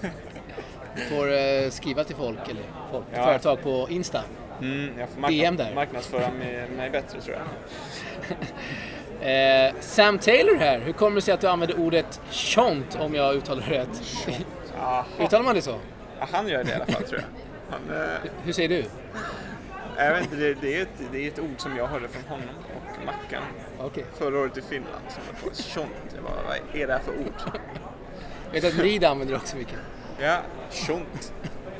Får 1.08 1.32
eh, 1.32 1.70
skriva 1.70 2.04
till 2.04 2.16
folk, 2.16 2.38
eller 2.50 2.62
folk, 2.90 3.04
Ja. 3.14 3.24
företag 3.24 3.62
på 3.62 3.86
Insta. 3.90 4.22
Mm, 4.60 4.98
jag 4.98 5.08
får 5.08 5.20
markna- 5.20 5.50
där. 5.64 5.74
marknadsföra 5.74 6.30
mig, 6.38 6.68
mig 6.76 6.90
bättre 6.90 7.20
tror 7.20 7.36
jag. 7.36 7.42
Eh, 9.20 9.72
Sam 9.80 10.18
Taylor 10.18 10.56
här, 10.56 10.78
hur 10.78 10.92
kommer 10.92 11.14
det 11.16 11.20
sig 11.22 11.34
att 11.34 11.40
du 11.40 11.46
använder 11.48 11.78
ordet 11.80 12.20
chont 12.30 12.98
om 13.00 13.14
jag 13.14 13.34
uttalar 13.34 13.66
det 13.68 13.78
rätt? 13.78 14.02
Uttalar 15.20 15.44
man 15.44 15.54
det 15.54 15.62
så? 15.62 15.74
Ja, 16.20 16.26
han 16.32 16.48
gör 16.48 16.64
det 16.64 16.70
i 16.70 16.74
alla 16.74 16.86
fall 16.86 17.02
tror 17.02 17.20
jag. 17.20 17.26
Han, 17.94 18.02
eh, 18.02 18.08
Hur 18.44 18.52
säger 18.52 18.68
du? 18.68 18.84
jag 19.96 20.14
vet 20.14 20.22
inte, 20.24 20.36
det, 20.36 20.54
det, 20.60 20.78
är 20.78 20.82
ett, 20.82 20.88
det 21.12 21.24
är 21.24 21.28
ett 21.28 21.38
ord 21.38 21.54
som 21.58 21.76
jag 21.76 21.86
hörde 21.86 22.08
från 22.08 22.22
honom 22.22 22.48
och 22.58 23.06
Mackan 23.06 23.42
Okej. 23.80 24.04
förra 24.18 24.38
året 24.40 24.58
i 24.58 24.62
Finland. 24.62 25.02
Som 25.08 25.22
bara, 25.44 25.54
Tjont, 25.54 25.88
jag 26.14 26.24
bara, 26.24 26.34
vad 26.48 26.80
är 26.82 26.86
det 26.86 26.92
här 26.92 27.00
för 27.00 27.12
ord? 27.12 27.32
Jag 28.52 28.60
vet 28.62 28.64
att 28.74 28.78
Reed 28.80 29.04
använder 29.04 29.34
det 29.34 29.40
också 29.40 29.56
mycket. 29.56 29.78
Ja, 30.22 30.38
tjont. 30.70 31.32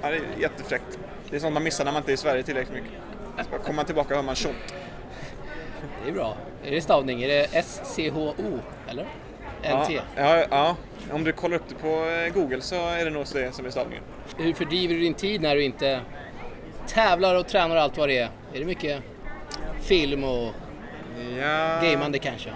Ja, 0.03 0.11
det 0.11 0.17
är 0.17 0.23
jättefräckt. 0.41 0.99
Det 1.31 1.37
är 1.37 1.41
sånt 1.41 1.55
man 1.55 1.63
missar 1.63 1.85
när 1.85 1.93
man 1.93 2.01
inte 2.01 2.13
är 2.13 2.15
i 2.15 2.17
Sverige 2.17 2.43
tillräckligt 2.43 2.75
mycket. 2.83 2.99
Så 3.45 3.51
bara 3.51 3.61
kommer 3.61 3.77
man 3.77 3.85
tillbaka 3.85 4.15
hör 4.15 4.23
man 4.23 4.35
tjont. 4.35 4.75
Det 6.05 6.11
är 6.11 6.15
bra. 6.15 6.37
Är 6.65 6.71
det 6.71 6.81
stavning? 6.81 7.23
Är 7.23 7.29
det 7.29 7.49
S-C-H-O? 7.53 8.59
Eller? 8.89 9.07
N-T? 9.63 10.01
Ja, 10.17 10.37
ja, 10.37 10.47
ja, 10.51 10.77
om 11.13 11.25
du 11.25 11.33
kollar 11.33 11.57
upp 11.57 11.69
det 11.69 11.75
på 11.75 11.89
eh, 12.11 12.33
Google 12.35 12.61
så 12.61 12.89
är 12.89 13.05
det 13.05 13.11
nog 13.11 13.27
det 13.33 13.55
som 13.55 13.67
är 13.67 13.71
stavningen. 13.71 14.05
Hur 14.37 14.53
fördriver 14.53 14.95
du 14.95 15.01
din 15.01 15.15
tid 15.15 15.41
när 15.41 15.57
du 15.57 15.63
inte 15.63 16.01
tävlar 16.87 17.35
och 17.35 17.49
tränar 17.49 17.77
och 17.77 17.83
allt 17.83 17.99
vad 17.99 18.09
det 18.09 18.19
är? 18.19 18.29
Är 18.53 18.59
det 18.59 18.65
mycket 18.65 19.03
film 19.81 20.25
och 20.25 20.53
Ja, 21.41 21.81
gameande 21.83 22.19
kanske? 22.19 22.51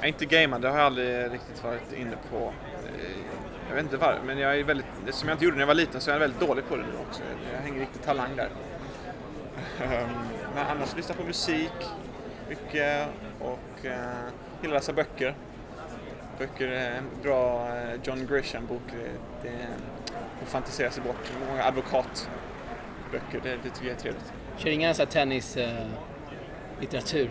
Ja, 0.00 0.06
inte 0.06 0.24
gamande, 0.26 0.68
det 0.68 0.72
har 0.72 0.78
jag 0.78 0.86
aldrig 0.86 1.32
riktigt 1.32 1.64
varit 1.64 1.92
inne 1.92 2.16
på. 2.30 2.52
Jag 3.70 3.74
vet 3.74 3.84
inte 3.84 3.96
varför, 3.96 4.22
men 4.26 4.38
jag 4.38 4.58
är 4.58 4.64
väldigt, 4.64 4.86
som 5.10 5.28
jag 5.28 5.34
inte 5.34 5.44
gjorde 5.44 5.56
när 5.56 5.62
jag 5.62 5.66
var 5.66 5.74
liten 5.74 6.00
så 6.00 6.10
är 6.10 6.14
jag 6.14 6.20
väldigt 6.20 6.40
dålig 6.40 6.68
på 6.68 6.76
det 6.76 6.82
nu 6.82 6.98
också. 7.08 7.22
Jag 7.52 7.60
hänger 7.60 7.80
riktigt 7.80 8.02
talang 8.02 8.36
där. 8.36 8.48
Ehm, 9.82 10.08
men 10.54 10.66
annars 10.66 10.96
lyssna 10.96 11.14
på 11.14 11.24
musik 11.24 11.72
mycket 12.48 13.08
och 13.40 13.84
uh, 13.84 13.90
gillar 14.62 14.74
läsa 14.74 14.92
böcker. 14.92 15.34
Böcker, 16.38 16.68
är 16.68 16.90
en 16.90 17.04
bra 17.22 17.68
eh, 17.76 18.00
John 18.04 18.26
Grisham-bok. 18.26 18.82
Det, 18.86 19.48
det 19.48 19.48
är 19.48 20.46
fantiserar 20.46 20.90
sig 20.90 21.02
bort. 21.02 21.32
Många 21.48 21.64
advokatböcker, 21.64 23.40
det, 23.42 23.56
det 23.62 23.70
tycker 23.70 23.86
jag 23.86 23.96
är 23.96 24.00
trevligt. 24.00 24.32
Kör 24.56 24.70
inga 24.70 24.94
så 24.94 25.02
här 25.02 25.10
tennis 25.10 25.58
litteratur? 26.80 27.30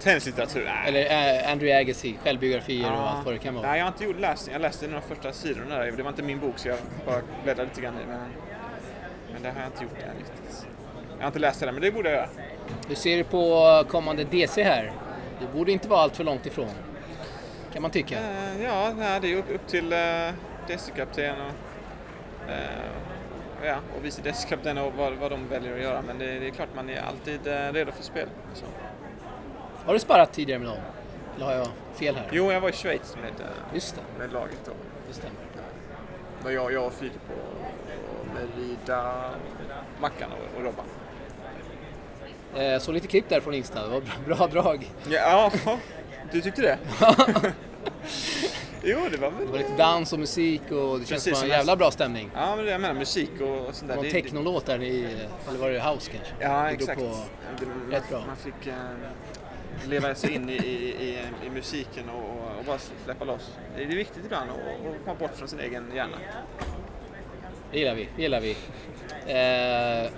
Tennislitteratur? 0.00 0.70
Eller 0.86 1.00
eh, 1.00 1.52
Andrew 1.52 1.80
Agassi, 1.80 2.18
självbiografier 2.24 2.92
och 2.92 3.10
allt 3.10 3.24
vad 3.24 3.34
det 3.34 3.38
kan 3.38 3.54
vara? 3.54 3.66
Nej, 3.66 3.78
jag 3.78 3.84
har 3.84 3.92
inte 3.92 4.04
gjort 4.04 4.20
läst 4.20 4.48
Jag 4.52 4.60
läste 4.60 4.86
några 4.86 5.00
första 5.00 5.32
sidorna 5.32 5.78
där. 5.78 5.92
Det 5.92 6.02
var 6.02 6.10
inte 6.10 6.22
min 6.22 6.40
bok 6.40 6.58
så 6.58 6.68
jag 6.68 6.78
bara 7.06 7.20
bläddrade 7.44 7.68
lite 7.68 7.80
grann 7.80 7.94
i 7.94 8.06
men, 8.06 8.20
men 9.32 9.42
det 9.42 9.50
har 9.50 9.60
jag 9.60 9.68
inte 9.68 9.84
gjort 9.84 10.02
än 10.02 10.18
riktigt. 10.18 10.66
Jag 11.16 11.22
har 11.22 11.26
inte 11.26 11.38
läst 11.38 11.60
det 11.60 11.72
men 11.72 11.82
det 11.82 11.92
borde 11.92 12.10
jag 12.10 12.16
göra. 12.16 12.28
Hur 12.88 12.94
ser 12.94 13.16
du 13.16 13.24
på 13.24 13.84
kommande 13.88 14.24
DC 14.24 14.62
här? 14.62 14.92
Du 15.40 15.58
borde 15.58 15.72
inte 15.72 15.88
vara 15.88 16.00
allt 16.00 16.16
för 16.16 16.24
långt 16.24 16.46
ifrån. 16.46 16.70
Kan 17.72 17.82
man 17.82 17.90
tycka. 17.90 18.18
Eh, 18.18 18.62
ja, 18.62 18.92
det 19.22 19.32
är 19.32 19.36
upp, 19.36 19.50
upp 19.54 19.66
till 19.66 19.92
uh, 19.92 20.30
DC-kapten 20.66 21.34
och, 21.40 22.50
eh, 22.50 23.66
ja, 23.66 23.76
och 23.96 24.04
vice 24.04 24.22
DC-kapten 24.22 24.78
och 24.78 24.92
vad, 24.92 25.12
vad 25.12 25.30
de 25.30 25.48
väljer 25.48 25.74
att 25.74 25.82
göra. 25.82 26.02
Men 26.02 26.18
det, 26.18 26.38
det 26.38 26.46
är 26.46 26.50
klart 26.50 26.68
man 26.74 26.90
är 26.90 27.00
alltid 27.00 27.46
uh, 27.46 27.72
redo 27.72 27.92
för 27.92 28.02
spel. 28.02 28.28
Så. 28.54 28.66
Har 29.86 29.92
du 29.94 30.00
sparrat 30.00 30.32
tidigare 30.32 30.58
med 30.58 30.68
dem? 30.68 30.78
Eller 31.36 31.46
har 31.46 31.52
jag 31.52 31.68
fel 31.94 32.16
här? 32.16 32.28
Jo, 32.32 32.52
jag 32.52 32.60
var 32.60 32.68
i 32.68 32.72
Schweiz 32.72 33.16
med, 33.22 33.30
eh, 33.46 33.74
Just 33.74 33.94
det, 33.96 34.18
med 34.18 34.32
laget 34.32 34.58
då. 34.64 34.72
det 35.08 35.14
stämmer. 35.14 35.36
Var 36.42 36.50
jag, 36.50 36.72
jag 36.72 36.86
och 36.86 36.92
Filip 36.92 37.20
och, 37.28 38.20
och 38.20 38.26
Merida, 38.34 39.30
Mackan 40.00 40.30
och, 40.32 40.58
och 40.58 40.64
Robban. 40.64 40.84
Eh, 42.56 42.78
såg 42.80 42.94
lite 42.94 43.06
klipp 43.06 43.28
där 43.28 43.40
från 43.40 43.54
Insta, 43.54 43.82
det 43.82 43.88
var 43.88 44.00
bra, 44.26 44.36
bra 44.36 44.46
drag. 44.46 44.90
Ja, 45.10 45.52
du 46.32 46.40
tyckte 46.40 46.62
det? 46.62 46.78
jo, 48.82 48.98
det 49.10 49.16
var 49.16 49.30
väl... 49.30 49.46
Det 49.46 49.52
var 49.52 49.58
lite 49.58 49.76
dans 49.76 50.12
och 50.12 50.18
musik 50.18 50.62
och 50.70 51.00
det 51.00 51.06
känns 51.06 51.22
som 51.24 51.32
en 51.42 51.48
jävla 51.48 51.76
bra 51.76 51.90
stämning. 51.90 52.30
Ja, 52.34 52.56
men 52.56 52.64
det 52.64 52.70
jag 52.70 52.80
menar, 52.80 52.94
musik 52.94 53.30
och, 53.40 53.74
sånt 53.74 53.80
där. 53.80 53.88
Det 53.88 53.96
var 53.96 54.04
en 54.04 54.10
technolåt 54.10 54.66
där 54.66 54.82
i, 54.82 55.16
eller 55.48 55.58
var 55.58 55.70
det 55.70 55.80
house 55.80 56.10
kanske? 56.10 56.34
Ja, 56.40 56.62
Det 56.62 56.70
exakt. 56.70 57.00
På, 57.00 57.16
Det- 57.90 57.96
rätt 57.96 58.08
bra. 58.10 58.22
Man 58.26 58.36
fick 58.36 58.66
eh, 58.66 58.74
leva 59.88 60.14
sig 60.14 60.34
in 60.34 60.50
i, 60.50 60.52
i, 60.52 61.18
i, 61.46 61.50
musiken 61.50 62.08
och, 62.08 62.58
och 62.58 62.64
bara 62.66 62.78
släppa 63.04 63.24
loss. 63.24 63.50
Det 63.76 63.82
är 63.82 63.86
viktigt 63.86 64.24
ibland 64.24 64.50
att 64.50 64.56
att 64.56 65.04
komma 65.04 65.16
bort 65.18 65.36
från 65.36 65.48
sin 65.48 65.60
egen 65.60 65.84
hjärna. 65.94 66.16
det 67.72 67.78
gillar 67.78 67.94
vi, 67.94 68.08
det 68.16 68.22
gillar 68.22 68.40
vi. 68.40 68.56
Eh, 69.26 69.36
jag 69.36 70.10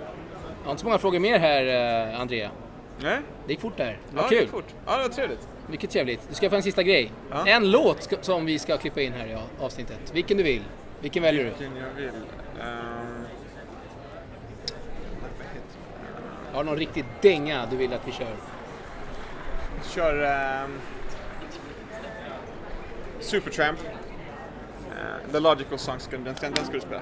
har 0.63 0.71
inte 0.71 0.81
så 0.81 0.87
många 0.87 0.97
frågor 0.99 1.19
mer 1.19 1.39
här, 1.39 2.11
eh, 2.13 2.21
Andrea. 2.21 2.51
Nej? 2.99 3.19
Det 3.47 3.53
gick 3.53 3.61
fort 3.61 3.77
där. 3.77 3.99
Ja, 4.09 4.15
Vad 4.15 4.25
det 4.25 4.29
kul! 4.29 4.39
gick 4.39 4.49
fort. 4.49 4.73
Ja, 4.85 4.97
det 4.97 5.01
var 5.01 5.09
trevligt. 5.09 5.47
Mycket 5.67 5.89
trevligt. 5.89 6.29
Du 6.29 6.35
ska 6.35 6.49
få 6.49 6.55
en 6.55 6.63
sista 6.63 6.83
grej. 6.83 7.11
Ja. 7.31 7.47
En 7.47 7.71
låt 7.71 8.03
ska, 8.03 8.15
som 8.21 8.45
vi 8.45 8.59
ska 8.59 8.77
klippa 8.77 9.01
in 9.01 9.13
här 9.13 9.27
i 9.27 9.63
avsnittet. 9.63 10.11
Vilken 10.13 10.37
du 10.37 10.43
vill. 10.43 10.63
Vilken 11.01 11.23
väljer 11.23 11.43
du? 11.43 11.49
Vilken 11.49 11.77
jag 11.77 11.93
vill. 11.95 12.11
det? 12.57 12.71
Har 16.53 16.63
du 16.63 16.69
någon 16.69 16.79
riktig 16.79 17.05
dänga 17.21 17.65
du 17.71 17.77
vill 17.77 17.93
att 17.93 18.07
vi 18.07 18.11
kör? 18.11 18.35
Kör 19.89 20.23
ehm, 20.23 20.79
Supertramp. 23.19 23.79
Eh, 24.91 25.31
The 25.31 25.39
Logical 25.39 25.77
Song, 25.79 25.99
ska- 25.99 26.17
den, 26.17 26.35
den, 26.41 26.53
den 26.53 26.65
ska 26.65 26.73
du 26.73 26.79
spela. 26.79 27.01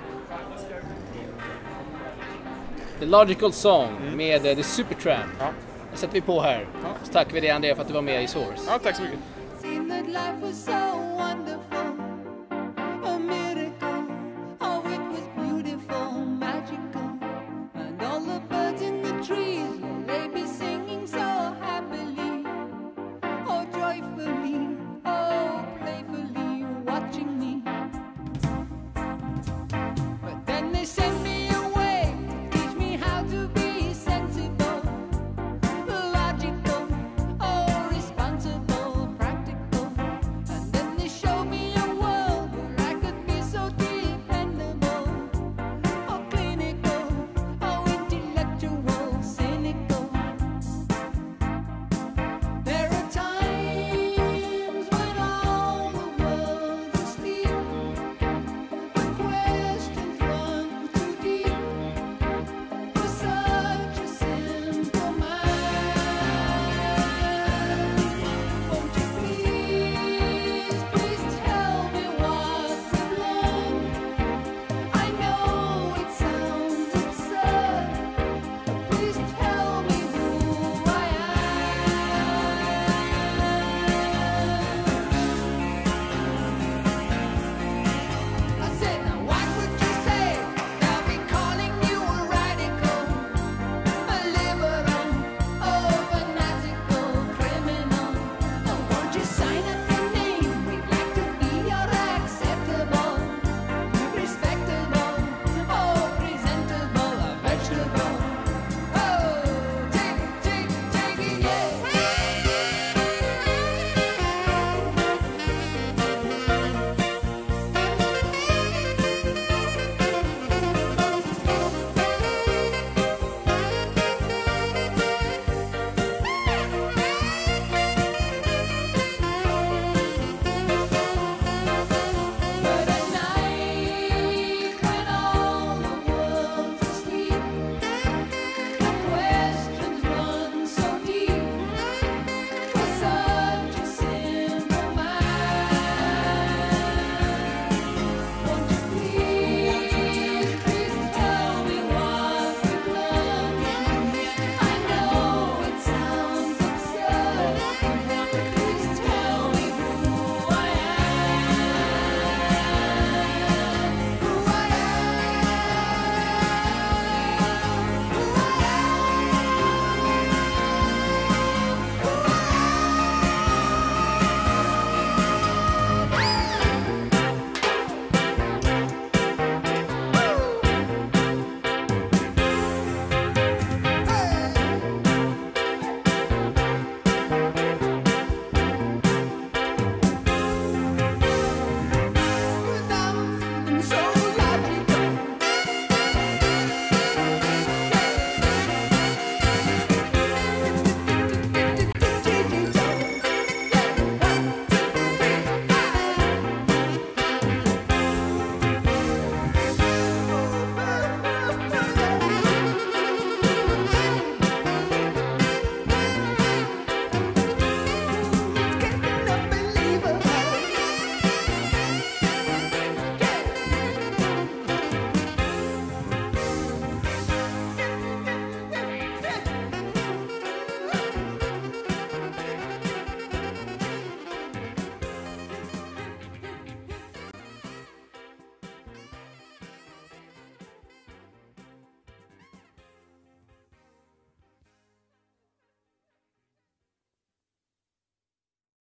The 3.00 3.06
Logical 3.06 3.54
Song 3.54 3.90
med 4.16 4.46
eh, 4.46 4.56
The 4.56 4.64
Supertramp. 4.64 5.26
Ja. 5.40 5.48
Det 5.92 5.98
sätter 5.98 6.14
vi 6.14 6.22
på 6.22 6.42
här. 6.42 6.68
Ja. 6.84 6.90
Så 7.04 7.14
tackar 7.14 7.34
vi 7.34 7.40
dig 7.40 7.50
Andrea 7.50 7.76
för 7.76 7.82
att 7.82 7.88
du 7.88 7.94
var 7.94 8.02
med 8.02 8.24
i 8.24 8.28
Source. 8.28 8.62
ja, 8.68 8.80
tack 8.84 8.96
så 8.96 9.02
mycket. 9.04 9.20